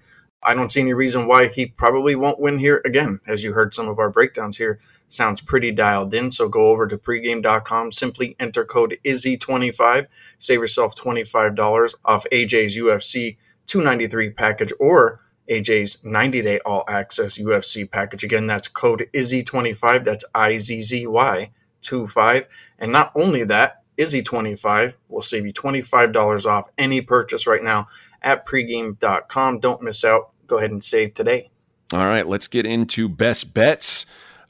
I 0.45 0.53
don't 0.53 0.71
see 0.71 0.81
any 0.81 0.93
reason 0.93 1.27
why 1.27 1.47
he 1.47 1.67
probably 1.67 2.15
won't 2.15 2.39
win 2.39 2.59
here 2.59 2.81
again. 2.85 3.19
As 3.27 3.43
you 3.43 3.53
heard 3.53 3.73
some 3.73 3.87
of 3.87 3.99
our 3.99 4.09
breakdowns 4.09 4.57
here, 4.57 4.79
sounds 5.07 5.41
pretty 5.41 5.71
dialed 5.71 6.13
in. 6.13 6.31
So 6.31 6.49
go 6.49 6.67
over 6.67 6.85
to 6.87 6.97
pregame.com, 6.97 7.91
simply 7.91 8.35
enter 8.39 8.65
code 8.65 8.97
IZZY25, 9.05 10.07
save 10.37 10.59
yourself 10.59 10.95
$25 10.95 11.95
off 12.03 12.25
AJ's 12.31 12.77
UFC 12.77 13.37
293 13.67 14.31
package 14.31 14.73
or 14.79 15.21
AJ's 15.49 16.03
90 16.03 16.41
day 16.41 16.59
all 16.65 16.83
access 16.87 17.37
UFC 17.37 17.89
package. 17.89 18.23
Again, 18.23 18.47
that's 18.47 18.67
code 18.67 19.07
IZZY25, 19.13 20.03
that's 20.03 20.25
I 20.35 20.57
Z 20.57 20.81
Z 20.81 21.07
Y 21.07 21.51
25. 21.81 22.47
And 22.79 22.91
not 22.91 23.11
only 23.15 23.43
that, 23.45 23.82
Izzy25 23.97 24.95
will 25.09 25.21
save 25.21 25.45
you 25.45 25.53
$25 25.53 26.45
off 26.45 26.69
any 26.77 27.01
purchase 27.01 27.47
right 27.47 27.63
now 27.63 27.87
at 28.21 28.45
pregame.com. 28.45 29.59
Don't 29.59 29.81
miss 29.81 30.03
out. 30.03 30.31
Go 30.47 30.57
ahead 30.57 30.71
and 30.71 30.83
save 30.83 31.13
today. 31.13 31.49
All 31.91 32.05
right, 32.05 32.27
let's 32.27 32.47
get 32.47 32.65
into 32.65 33.07
best 33.07 33.53
bets. 33.53 34.05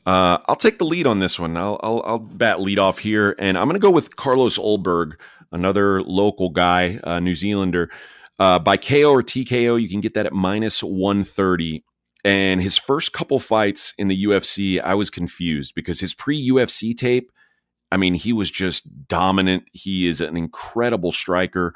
Uh, 0.06 0.38
I'll 0.48 0.56
take 0.56 0.78
the 0.78 0.86
lead 0.86 1.08
on 1.08 1.20
this 1.20 1.40
one. 1.40 1.58
I'll, 1.58 1.80
I'll, 1.84 2.04
I'll 2.06 2.20
bat 2.20 2.62
lead 2.62 2.80
off 2.80 3.00
here, 3.00 3.36
and 3.40 3.58
I'm 3.58 3.66
going 3.66 3.80
to 3.80 3.86
go 3.86 3.92
with 3.92 4.16
Carlos 4.16 4.58
Ulberg, 4.58 5.14
another 5.52 6.02
local 6.02 6.50
guy, 6.50 7.00
uh, 7.04 7.20
New 7.20 7.34
Zealander. 7.34 7.90
Uh, 8.40 8.60
by 8.60 8.78
KO 8.78 9.12
or 9.12 9.24
TKO, 9.24 9.82
you 9.82 9.90
can 9.90 10.02
get 10.02 10.14
that 10.16 10.26
at 10.26 10.34
minus 10.34 10.84
130. 10.84 11.84
And 12.26 12.62
his 12.62 12.78
first 12.78 13.12
couple 13.14 13.38
fights 13.40 13.94
in 13.98 14.08
the 14.08 14.24
UFC, 14.24 14.82
I 14.82 14.96
was 14.96 15.10
confused 15.10 15.74
because 15.76 16.00
his 16.00 16.14
pre 16.14 16.50
UFC 16.50 16.96
tape– 16.96 17.32
I 17.94 17.98
mean, 17.98 18.16
he 18.16 18.34
was 18.34 18.50
just 18.50 19.08
dominant. 19.08 19.66
He 19.72 20.08
is 20.08 20.20
an 20.20 20.36
incredible 20.36 21.12
striker. 21.12 21.76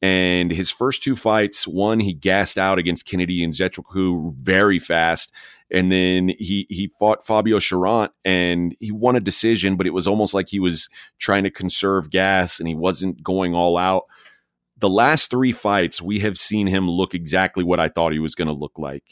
And 0.00 0.50
his 0.50 0.70
first 0.70 1.02
two 1.02 1.14
fights, 1.14 1.68
one 1.68 2.00
he 2.00 2.14
gassed 2.14 2.56
out 2.56 2.78
against 2.78 3.06
Kennedy 3.06 3.46
Nzechukwu 3.46 4.36
very 4.36 4.78
fast, 4.78 5.34
and 5.70 5.92
then 5.92 6.30
he 6.38 6.66
he 6.70 6.90
fought 6.98 7.26
Fabio 7.26 7.58
Cherant 7.58 8.08
and 8.24 8.74
he 8.80 8.90
won 8.90 9.16
a 9.16 9.20
decision, 9.20 9.76
but 9.76 9.86
it 9.86 9.92
was 9.92 10.06
almost 10.06 10.32
like 10.32 10.48
he 10.48 10.60
was 10.60 10.88
trying 11.18 11.44
to 11.44 11.50
conserve 11.50 12.08
gas 12.08 12.58
and 12.58 12.66
he 12.66 12.74
wasn't 12.74 13.22
going 13.22 13.54
all 13.54 13.76
out. 13.76 14.04
The 14.78 14.88
last 14.88 15.28
three 15.28 15.52
fights, 15.52 16.00
we 16.00 16.20
have 16.20 16.38
seen 16.38 16.68
him 16.68 16.88
look 16.88 17.14
exactly 17.14 17.64
what 17.64 17.80
I 17.80 17.90
thought 17.90 18.14
he 18.14 18.18
was 18.18 18.34
going 18.34 18.48
to 18.48 18.54
look 18.54 18.78
like: 18.78 19.04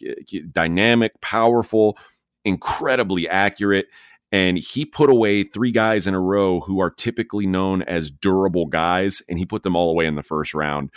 dynamic, 0.52 1.20
powerful, 1.20 1.98
incredibly 2.46 3.28
accurate 3.28 3.88
and 4.30 4.58
he 4.58 4.84
put 4.84 5.10
away 5.10 5.44
three 5.44 5.72
guys 5.72 6.06
in 6.06 6.14
a 6.14 6.20
row 6.20 6.60
who 6.60 6.80
are 6.80 6.90
typically 6.90 7.46
known 7.46 7.82
as 7.82 8.10
durable 8.10 8.66
guys, 8.66 9.22
and 9.28 9.38
he 9.38 9.46
put 9.46 9.62
them 9.62 9.76
all 9.76 9.90
away 9.90 10.06
in 10.06 10.16
the 10.16 10.22
first 10.22 10.54
round. 10.54 10.90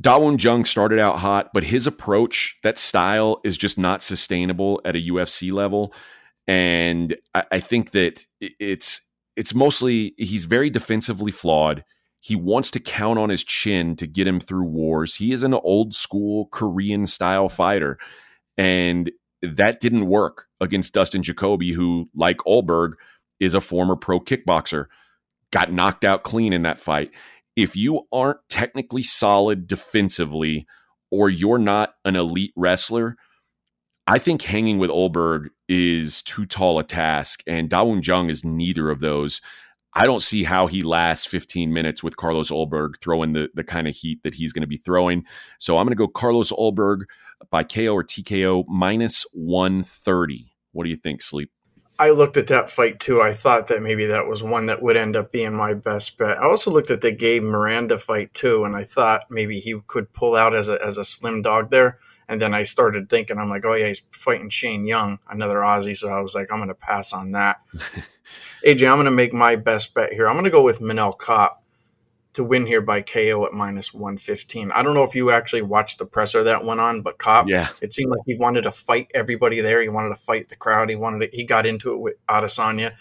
Da 0.00 0.16
Woon 0.18 0.38
Jung 0.38 0.64
started 0.64 1.00
out 1.00 1.18
hot, 1.18 1.50
but 1.52 1.64
his 1.64 1.86
approach, 1.86 2.56
that 2.62 2.78
style, 2.78 3.40
is 3.42 3.58
just 3.58 3.78
not 3.78 4.02
sustainable 4.02 4.80
at 4.84 4.94
a 4.94 5.08
UFC 5.10 5.52
level. 5.52 5.92
And 6.46 7.16
I, 7.34 7.44
I 7.52 7.60
think 7.60 7.90
that 7.92 8.24
it's 8.40 9.02
it's 9.36 9.54
mostly 9.54 10.14
he's 10.16 10.44
very 10.44 10.70
defensively 10.70 11.32
flawed. 11.32 11.84
He 12.20 12.36
wants 12.36 12.70
to 12.72 12.80
count 12.80 13.18
on 13.18 13.28
his 13.28 13.44
chin 13.44 13.96
to 13.96 14.06
get 14.06 14.26
him 14.26 14.40
through 14.40 14.64
wars. 14.64 15.16
He 15.16 15.32
is 15.32 15.42
an 15.42 15.54
old 15.54 15.94
school 15.94 16.46
Korean 16.46 17.06
style 17.06 17.48
fighter. 17.48 17.98
And 18.56 19.10
that 19.40 19.80
didn't 19.80 20.06
work 20.06 20.47
against 20.60 20.94
Dustin 20.94 21.22
Jacoby, 21.22 21.72
who, 21.72 22.08
like 22.14 22.38
Ulberg, 22.38 22.92
is 23.40 23.54
a 23.54 23.60
former 23.60 23.96
pro 23.96 24.20
kickboxer, 24.20 24.86
got 25.52 25.72
knocked 25.72 26.04
out 26.04 26.22
clean 26.22 26.52
in 26.52 26.62
that 26.62 26.78
fight. 26.80 27.10
If 27.56 27.76
you 27.76 28.06
aren't 28.12 28.38
technically 28.48 29.02
solid 29.02 29.66
defensively 29.66 30.66
or 31.10 31.30
you're 31.30 31.58
not 31.58 31.94
an 32.04 32.16
elite 32.16 32.52
wrestler, 32.56 33.16
I 34.06 34.18
think 34.18 34.42
hanging 34.42 34.78
with 34.78 34.90
Ulberg 34.90 35.48
is 35.68 36.22
too 36.22 36.46
tall 36.46 36.78
a 36.78 36.84
task, 36.84 37.42
and 37.46 37.68
Da 37.68 37.82
Woon 37.82 38.00
Jung 38.02 38.30
is 38.30 38.44
neither 38.44 38.90
of 38.90 39.00
those. 39.00 39.42
I 39.94 40.04
don't 40.04 40.22
see 40.22 40.44
how 40.44 40.66
he 40.66 40.82
lasts 40.82 41.26
15 41.26 41.72
minutes 41.72 42.02
with 42.02 42.16
Carlos 42.16 42.50
Ulberg 42.50 43.00
throwing 43.00 43.32
the, 43.32 43.48
the 43.54 43.64
kind 43.64 43.88
of 43.88 43.94
heat 43.94 44.22
that 44.22 44.34
he's 44.34 44.52
going 44.52 44.62
to 44.62 44.68
be 44.68 44.76
throwing. 44.76 45.24
So 45.58 45.78
I'm 45.78 45.86
going 45.86 45.96
to 45.96 45.96
go 45.96 46.08
Carlos 46.08 46.52
Ulberg 46.52 47.04
by 47.50 47.64
KO 47.64 47.94
or 47.94 48.04
TKO 48.04 48.64
minus 48.68 49.24
130. 49.32 50.52
What 50.72 50.84
do 50.84 50.90
you 50.90 50.96
think, 50.96 51.22
Sleep? 51.22 51.50
I 52.00 52.10
looked 52.10 52.36
at 52.36 52.46
that 52.48 52.70
fight 52.70 53.00
too. 53.00 53.20
I 53.20 53.32
thought 53.32 53.68
that 53.68 53.82
maybe 53.82 54.06
that 54.06 54.28
was 54.28 54.42
one 54.42 54.66
that 54.66 54.80
would 54.80 54.96
end 54.96 55.16
up 55.16 55.32
being 55.32 55.54
my 55.54 55.74
best 55.74 56.16
bet. 56.16 56.38
I 56.38 56.44
also 56.44 56.70
looked 56.70 56.92
at 56.92 57.00
the 57.00 57.10
Gabe 57.10 57.42
Miranda 57.42 57.98
fight 57.98 58.32
too, 58.34 58.64
and 58.64 58.76
I 58.76 58.84
thought 58.84 59.24
maybe 59.30 59.58
he 59.58 59.80
could 59.88 60.12
pull 60.12 60.36
out 60.36 60.54
as 60.54 60.68
a, 60.68 60.80
as 60.84 60.98
a 60.98 61.04
slim 61.04 61.42
dog 61.42 61.70
there. 61.70 61.98
And 62.28 62.40
then 62.40 62.52
I 62.52 62.62
started 62.64 63.08
thinking, 63.08 63.38
I'm 63.38 63.48
like, 63.48 63.64
oh 63.64 63.74
yeah, 63.74 63.88
he's 63.88 64.02
fighting 64.10 64.50
Shane 64.50 64.84
Young, 64.84 65.18
another 65.30 65.58
Aussie. 65.58 65.96
So 65.96 66.08
I 66.08 66.20
was 66.20 66.34
like, 66.34 66.52
I'm 66.52 66.58
going 66.58 66.68
to 66.68 66.74
pass 66.74 67.12
on 67.12 67.30
that. 67.30 67.60
AJ, 68.66 68.90
I'm 68.90 68.96
going 68.96 69.06
to 69.06 69.10
make 69.10 69.32
my 69.32 69.56
best 69.56 69.94
bet 69.94 70.12
here. 70.12 70.28
I'm 70.28 70.34
going 70.34 70.44
to 70.44 70.50
go 70.50 70.62
with 70.62 70.80
Manel 70.80 71.18
Kape 71.18 71.56
to 72.34 72.44
win 72.44 72.66
here 72.66 72.82
by 72.82 73.00
KO 73.00 73.46
at 73.46 73.52
minus 73.52 73.94
115. 73.94 74.70
I 74.72 74.82
don't 74.82 74.94
know 74.94 75.04
if 75.04 75.14
you 75.14 75.30
actually 75.30 75.62
watched 75.62 75.98
the 75.98 76.06
presser 76.06 76.44
that 76.44 76.64
went 76.64 76.80
on, 76.80 77.02
but 77.02 77.18
Kape, 77.18 77.48
yeah. 77.48 77.68
it 77.80 77.92
seemed 77.94 78.10
like 78.10 78.20
he 78.26 78.36
wanted 78.36 78.62
to 78.62 78.70
fight 78.70 79.10
everybody 79.14 79.60
there. 79.60 79.80
He 79.80 79.88
wanted 79.88 80.10
to 80.10 80.14
fight 80.16 80.48
the 80.48 80.56
crowd. 80.56 80.90
He 80.90 80.96
wanted 80.96 81.30
to, 81.30 81.36
he 81.36 81.44
got 81.44 81.66
into 81.66 81.94
it 81.94 81.98
with 81.98 82.14
Adesanya. 82.28 82.94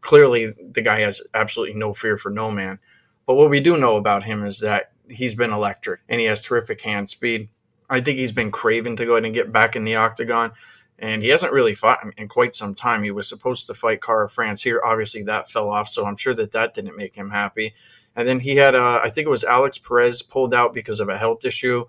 Clearly, 0.00 0.54
the 0.72 0.82
guy 0.82 1.00
has 1.00 1.22
absolutely 1.34 1.76
no 1.76 1.92
fear 1.92 2.16
for 2.16 2.30
no 2.30 2.50
man. 2.50 2.78
But 3.26 3.34
what 3.34 3.50
we 3.50 3.60
do 3.60 3.76
know 3.76 3.96
about 3.96 4.24
him 4.24 4.44
is 4.44 4.60
that 4.60 4.92
he's 5.08 5.34
been 5.34 5.52
electric 5.52 6.00
and 6.08 6.18
he 6.18 6.26
has 6.26 6.42
terrific 6.42 6.80
hand 6.80 7.10
speed. 7.10 7.48
I 7.90 8.00
think 8.00 8.18
he's 8.18 8.32
been 8.32 8.50
craving 8.50 8.96
to 8.96 9.04
go 9.04 9.12
ahead 9.12 9.24
and 9.24 9.34
get 9.34 9.52
back 9.52 9.76
in 9.76 9.84
the 9.84 9.96
octagon 9.96 10.52
and 11.00 11.22
he 11.22 11.30
hasn't 11.30 11.52
really 11.52 11.74
fought 11.74 12.04
in 12.18 12.28
quite 12.28 12.54
some 12.54 12.74
time. 12.74 13.02
He 13.02 13.10
was 13.10 13.26
supposed 13.26 13.66
to 13.66 13.74
fight 13.74 14.02
Kara-France 14.02 14.62
here. 14.62 14.82
Obviously, 14.84 15.22
that 15.22 15.50
fell 15.50 15.70
off, 15.70 15.88
so 15.88 16.04
I'm 16.04 16.16
sure 16.16 16.34
that 16.34 16.52
that 16.52 16.74
didn't 16.74 16.96
make 16.96 17.14
him 17.14 17.30
happy. 17.30 17.74
And 18.14 18.28
then 18.28 18.40
he 18.40 18.56
had, 18.56 18.74
uh, 18.74 19.00
I 19.02 19.08
think 19.08 19.26
it 19.26 19.30
was 19.30 19.42
Alex 19.42 19.78
Perez 19.78 20.20
pulled 20.20 20.52
out 20.52 20.74
because 20.74 21.00
of 21.00 21.08
a 21.08 21.16
health 21.16 21.44
issue. 21.46 21.86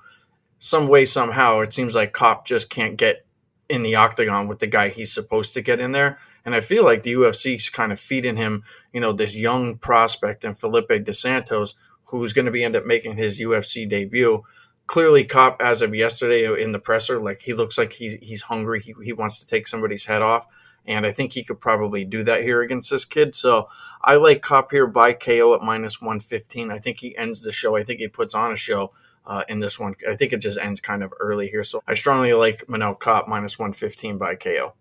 Some 0.60 0.88
way, 0.88 1.04
somehow, 1.04 1.60
it 1.60 1.74
seems 1.74 1.94
like 1.94 2.14
Kape 2.14 2.46
just 2.46 2.70
can't 2.70 2.96
get 2.96 3.26
in 3.68 3.84
the 3.84 3.96
octagon 3.96 4.48
with 4.48 4.60
the 4.60 4.68
guy 4.68 4.90
he's 4.90 5.12
supposed 5.12 5.54
to 5.56 5.62
get 5.62 5.82
in 5.82 5.92
there. 5.92 6.18
And 6.46 6.56
I 6.56 6.62
feel 6.62 6.86
like 6.86 7.04
the 7.04 7.14
UFC's 7.14 7.70
kind 7.70 7.92
of 7.92 8.00
feeding 8.00 8.38
him, 8.38 8.64
you 8.94 9.02
know, 9.02 9.12
this 9.12 9.36
young 9.36 9.78
prospect 9.78 10.46
and 10.46 10.58
Felipe 10.58 11.04
Dos 11.04 11.20
Santos, 11.20 11.76
who's 12.06 12.34
going 12.34 12.46
to 12.46 12.52
be 12.52 12.64
end 12.64 12.78
up 12.78 12.86
making 12.86 13.18
his 13.18 13.42
UFC 13.42 13.88
debut 13.90 14.44
clearly 14.92 15.24
Kape 15.24 15.62
as 15.62 15.82
of 15.82 15.96
yesterday 15.96 16.62
in 16.62 16.74
the 16.74 16.80
presser 16.80 17.18
like 17.18 17.40
he 17.40 17.54
looks 17.54 17.78
like 17.78 17.94
he's 17.94 18.16
he's 18.22 18.42
hungry. 18.42 18.82
He, 18.82 18.94
he 19.02 19.14
wants 19.14 19.40
to 19.40 19.48
take 19.48 19.66
somebody's 19.66 20.04
head 20.04 20.22
off. 20.22 20.46
And 20.86 21.06
i 21.06 21.12
think 21.14 21.32
he 21.32 21.44
could 21.44 21.62
probably 21.62 22.04
do 22.04 22.24
that 22.24 22.44
here 22.44 22.62
against 22.62 22.92
this 22.92 23.06
kid. 23.06 23.34
So 23.34 23.70
i 24.04 24.16
like 24.16 24.46
Kape 24.46 24.70
here 24.70 24.88
by 24.88 25.14
ko 25.14 25.56
at 25.56 25.62
minus 25.62 26.02
115 26.02 26.72
i 26.72 26.80
think 26.80 27.00
he 27.00 27.18
ends 27.18 27.42
the 27.42 27.54
show. 27.54 27.78
I 27.78 27.84
think 27.84 28.02
he 28.02 28.10
puts 28.10 28.36
on 28.36 28.52
a 28.52 28.58
show 28.58 28.92
uh, 29.26 29.44
in 29.48 29.62
this 29.62 29.80
one. 29.80 29.96
I 30.10 30.18
think 30.18 30.34
it 30.34 30.42
just 30.42 30.58
ends 30.58 30.82
kind 30.82 31.04
of 31.04 31.14
early 31.22 31.48
here. 31.48 31.64
So 31.64 31.82
i 31.88 31.94
strongly 31.94 32.34
like 32.34 32.68
Manel 32.68 33.00
Kape 33.00 33.30
minus 33.30 33.58
115 33.58 34.18
by 34.18 34.36
ko 34.36 34.74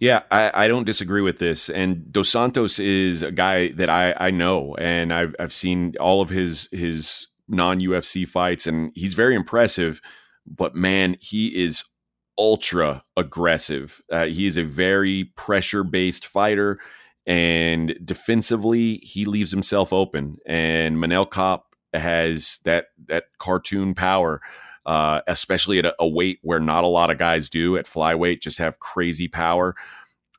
yeah, 0.00 0.22
I, 0.30 0.64
I, 0.64 0.68
don't 0.68 0.84
disagree 0.84 1.22
with 1.22 1.40
this. 1.40 1.68
And 1.68 2.12
Dos 2.12 2.28
Santos 2.28 2.78
is 2.78 3.24
a 3.24 3.32
guy 3.32 3.72
that 3.72 3.90
I, 3.90 4.14
I 4.16 4.30
know, 4.30 4.76
and 4.76 5.12
I've 5.12 5.34
I've 5.40 5.52
seen 5.52 5.94
all 5.98 6.20
of 6.20 6.28
his 6.28 6.68
his 6.70 7.26
non 7.48 7.80
UFC 7.80 8.26
fights, 8.26 8.66
and 8.66 8.92
he's 8.94 9.14
very 9.14 9.34
impressive. 9.34 10.00
But 10.46 10.74
man, 10.74 11.16
he 11.20 11.62
is 11.62 11.84
ultra 12.38 13.04
aggressive. 13.16 14.00
Uh, 14.10 14.26
he 14.26 14.46
is 14.46 14.56
a 14.56 14.62
very 14.62 15.24
pressure 15.36 15.84
based 15.84 16.26
fighter, 16.26 16.78
and 17.26 17.98
defensively, 18.04 18.96
he 18.96 19.24
leaves 19.24 19.50
himself 19.50 19.92
open. 19.92 20.38
And 20.46 20.96
Manel 20.96 21.30
Kape 21.30 21.64
has 21.92 22.60
that 22.64 22.86
that 23.06 23.24
cartoon 23.38 23.94
power. 23.94 24.40
Uh, 24.86 25.20
especially 25.26 25.78
at 25.78 25.84
a, 25.84 25.94
a, 25.98 26.08
weight 26.08 26.38
where 26.40 26.60
not 26.60 26.82
a 26.82 26.86
lot 26.86 27.10
of 27.10 27.18
guys 27.18 27.50
do 27.50 27.76
at 27.76 27.84
flyweight, 27.84 28.40
just 28.40 28.56
have 28.56 28.78
crazy 28.78 29.28
power. 29.28 29.74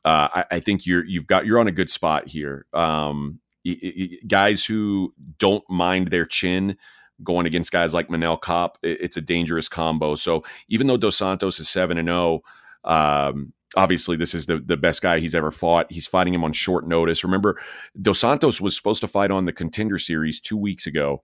Uh, 0.04 0.28
I, 0.34 0.46
I, 0.54 0.60
think 0.60 0.88
you're 0.88 1.06
you've 1.06 1.28
got 1.28 1.46
you're 1.46 1.60
on 1.60 1.68
a 1.68 1.72
good 1.72 1.90
spot 1.90 2.28
here. 2.28 2.66
Um, 2.74 3.42
y- 3.64 3.78
y- 3.84 4.10
guys 4.28 4.66
who 4.66 5.14
don't 5.38 5.64
mind 5.70 6.08
their 6.08 6.26
chin 6.26 6.78
going 7.24 7.46
against 7.46 7.72
guys 7.72 7.94
like 7.94 8.08
Manel 8.10 8.42
Kape, 8.42 8.78
it's 8.84 9.18
a 9.18 9.22
dangerous 9.22 9.68
combo. 9.68 10.16
So 10.16 10.44
even 10.68 10.88
though 10.88 10.98
Dos 10.98 11.18
Santos 11.18 11.60
is 11.60 11.70
seven 11.70 11.98
and 11.98 12.08
zero, 12.08 12.42
oh, 12.84 12.92
um, 12.92 13.54
obviously 13.76 14.18
this 14.18 14.34
is 14.34 14.46
the 14.46 14.60
the 14.60 14.78
best 14.78 15.02
guy 15.02 15.20
he's 15.20 15.36
ever 15.36 15.52
fought. 15.52 15.92
He's 15.92 16.08
fighting 16.08 16.34
him 16.34 16.44
on 16.44 16.54
short 16.54 16.88
notice. 16.88 17.24
Remember, 17.24 17.60
Dos 18.02 18.20
Santos 18.20 18.62
was 18.62 18.76
supposed 18.76 19.02
to 19.02 19.08
fight 19.08 19.32
on 19.32 19.46
the 19.46 19.54
Contender 19.54 19.98
Series 19.98 20.40
two 20.40 20.58
weeks 20.58 20.88
ago, 20.88 21.22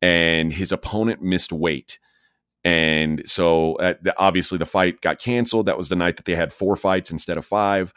and 0.00 0.52
his 0.52 0.72
opponent 0.72 1.22
missed 1.22 1.52
weight. 1.52 1.98
And 2.64 3.22
so, 3.28 3.74
uh, 3.76 3.94
obviously, 4.16 4.58
the 4.58 4.66
fight 4.66 5.00
got 5.00 5.18
canceled. 5.18 5.66
That 5.66 5.76
was 5.76 5.88
the 5.88 5.96
night 5.96 6.16
that 6.16 6.26
they 6.26 6.36
had 6.36 6.52
four 6.52 6.76
fights 6.76 7.10
instead 7.10 7.36
of 7.36 7.44
five. 7.44 7.92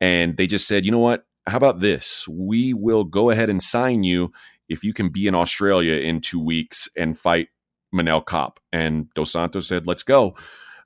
And 0.00 0.36
they 0.36 0.46
just 0.46 0.66
said, 0.66 0.84
you 0.84 0.90
know 0.90 0.98
what? 0.98 1.24
How 1.46 1.56
about 1.56 1.80
this? 1.80 2.26
We 2.28 2.74
will 2.74 3.04
go 3.04 3.30
ahead 3.30 3.48
and 3.48 3.62
sign 3.62 4.04
you 4.04 4.32
if 4.68 4.84
you 4.84 4.92
can 4.92 5.08
be 5.08 5.26
in 5.26 5.34
Australia 5.34 5.94
in 5.94 6.20
two 6.20 6.40
weeks 6.40 6.88
and 6.96 7.18
fight 7.18 7.48
Manel 7.94 8.24
Kape. 8.26 8.58
And 8.72 9.12
Dos 9.14 9.32
Santos 9.32 9.68
said, 9.68 9.86
let's 9.86 10.02
go. 10.02 10.36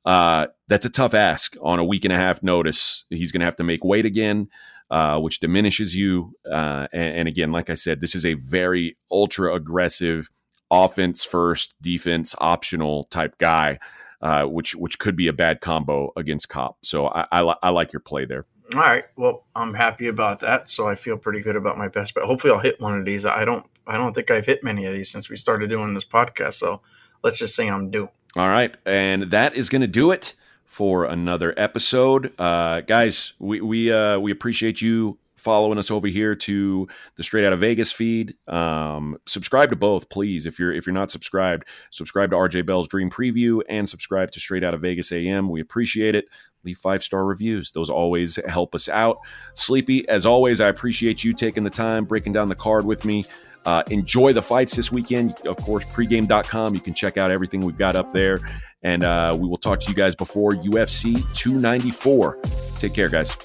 Uh, 0.04 0.48
that's 0.68 0.86
a 0.86 0.90
tough 0.90 1.14
ask 1.14 1.56
on 1.60 1.78
a 1.78 1.84
week 1.84 2.04
and 2.04 2.12
a 2.12 2.16
half 2.16 2.42
notice. 2.42 3.04
He's 3.10 3.32
going 3.32 3.40
to 3.40 3.44
have 3.46 3.56
to 3.56 3.64
make 3.64 3.84
weight 3.84 4.06
again, 4.06 4.48
uh, 4.90 5.18
which 5.20 5.40
diminishes 5.40 5.94
you. 5.94 6.34
Uh, 6.50 6.88
and, 6.92 7.16
and, 7.16 7.28
again, 7.28 7.52
like 7.52 7.70
I 7.70 7.74
said, 7.74 8.00
this 8.00 8.14
is 8.14 8.26
a 8.26 8.34
very 8.34 8.96
ultra 9.10 9.54
aggressive 9.54 10.28
offense 10.70 11.24
first, 11.24 11.74
defense 11.80 12.34
optional 12.38 13.04
type 13.04 13.38
guy, 13.38 13.78
uh, 14.22 14.44
which 14.44 14.74
which 14.74 14.98
could 14.98 15.14
be 15.14 15.28
a 15.28 15.32
bad 15.32 15.60
combo 15.60 16.12
against 16.16 16.48
Kape. 16.48 16.72
So 16.82 17.06
I, 17.06 17.26
I, 17.30 17.54
I 17.62 17.70
like 17.70 17.92
your 17.92 18.00
play 18.00 18.24
there. 18.24 18.46
All 18.74 18.80
right. 18.80 19.04
Well, 19.16 19.44
I'm 19.54 19.74
happy 19.74 20.08
about 20.08 20.40
that. 20.40 20.70
So 20.70 20.88
I 20.88 20.94
feel 20.94 21.18
pretty 21.18 21.42
good 21.42 21.56
about 21.56 21.76
my 21.76 21.88
best 21.88 22.14
bet. 22.14 22.24
Hopefully 22.24 22.52
I'll 22.52 22.60
hit 22.60 22.80
one 22.80 22.98
of 22.98 23.04
these. 23.04 23.26
I 23.26 23.44
don't 23.44 23.66
I 23.86 23.96
don't 23.96 24.14
think 24.14 24.30
I've 24.30 24.46
hit 24.46 24.62
many 24.62 24.84
of 24.84 24.92
these 24.92 25.10
since 25.10 25.28
we 25.28 25.36
started 25.36 25.70
doing 25.70 25.94
this 25.94 26.04
podcast. 26.04 26.54
So 26.54 26.80
let's 27.22 27.38
just 27.38 27.54
say 27.54 27.68
I'm 27.68 27.90
due. 27.90 28.08
All 28.36 28.48
right. 28.48 28.74
And 28.86 29.24
that 29.24 29.54
is 29.54 29.68
going 29.68 29.82
to 29.82 29.88
do 29.88 30.10
it 30.10 30.34
for 30.64 31.04
another 31.04 31.52
episode. 31.56 32.32
Uh, 32.40 32.80
guys, 32.80 33.34
we 33.38 33.60
we 33.60 33.92
uh, 33.92 34.18
we 34.18 34.30
appreciate 34.32 34.80
you 34.80 35.18
following 35.42 35.76
us 35.76 35.90
over 35.90 36.06
here 36.06 36.36
to 36.36 36.86
the 37.16 37.22
Straight 37.22 37.44
Out 37.44 37.52
of 37.52 37.58
Vegas 37.58 37.90
feed. 37.90 38.36
Um, 38.46 39.18
subscribe 39.26 39.70
to 39.70 39.76
both, 39.76 40.08
please. 40.08 40.46
If 40.46 40.58
you're 40.58 40.72
if 40.72 40.86
you're 40.86 40.94
not 40.94 41.10
subscribed, 41.10 41.66
subscribe 41.90 42.30
to 42.30 42.36
RJ 42.36 42.64
Bell's 42.64 42.86
Dream 42.86 43.10
Preview 43.10 43.60
and 43.68 43.88
subscribe 43.88 44.30
to 44.30 44.40
Straight 44.40 44.62
Out 44.62 44.72
of 44.72 44.80
Vegas 44.80 45.10
AM. 45.10 45.50
We 45.50 45.60
appreciate 45.60 46.14
it. 46.14 46.26
Leave 46.64 46.78
five 46.78 47.02
star 47.02 47.26
reviews; 47.26 47.72
those 47.72 47.90
always 47.90 48.38
help 48.46 48.74
us 48.74 48.88
out. 48.88 49.18
Sleepy, 49.54 50.08
as 50.08 50.24
always, 50.24 50.60
I 50.60 50.68
appreciate 50.68 51.24
you 51.24 51.32
taking 51.32 51.64
the 51.64 51.70
time 51.70 52.04
breaking 52.04 52.32
down 52.32 52.48
the 52.48 52.54
card 52.54 52.86
with 52.86 53.04
me. 53.04 53.26
Uh, 53.64 53.82
enjoy 53.90 54.32
the 54.32 54.42
fights 54.42 54.74
this 54.74 54.90
weekend. 54.90 55.34
Of 55.46 55.56
course, 55.58 55.84
pregame.com. 55.84 56.74
You 56.74 56.80
can 56.80 56.94
check 56.94 57.16
out 57.16 57.30
everything 57.30 57.60
we've 57.60 57.78
got 57.78 57.96
up 57.96 58.12
there. 58.12 58.38
And 58.82 59.04
uh, 59.04 59.36
we 59.40 59.46
will 59.46 59.58
talk 59.58 59.80
to 59.80 59.88
you 59.88 59.94
guys 59.94 60.14
before 60.14 60.52
UFC 60.52 61.14
294. 61.34 62.38
Take 62.76 62.94
care, 62.94 63.08
guys. 63.08 63.36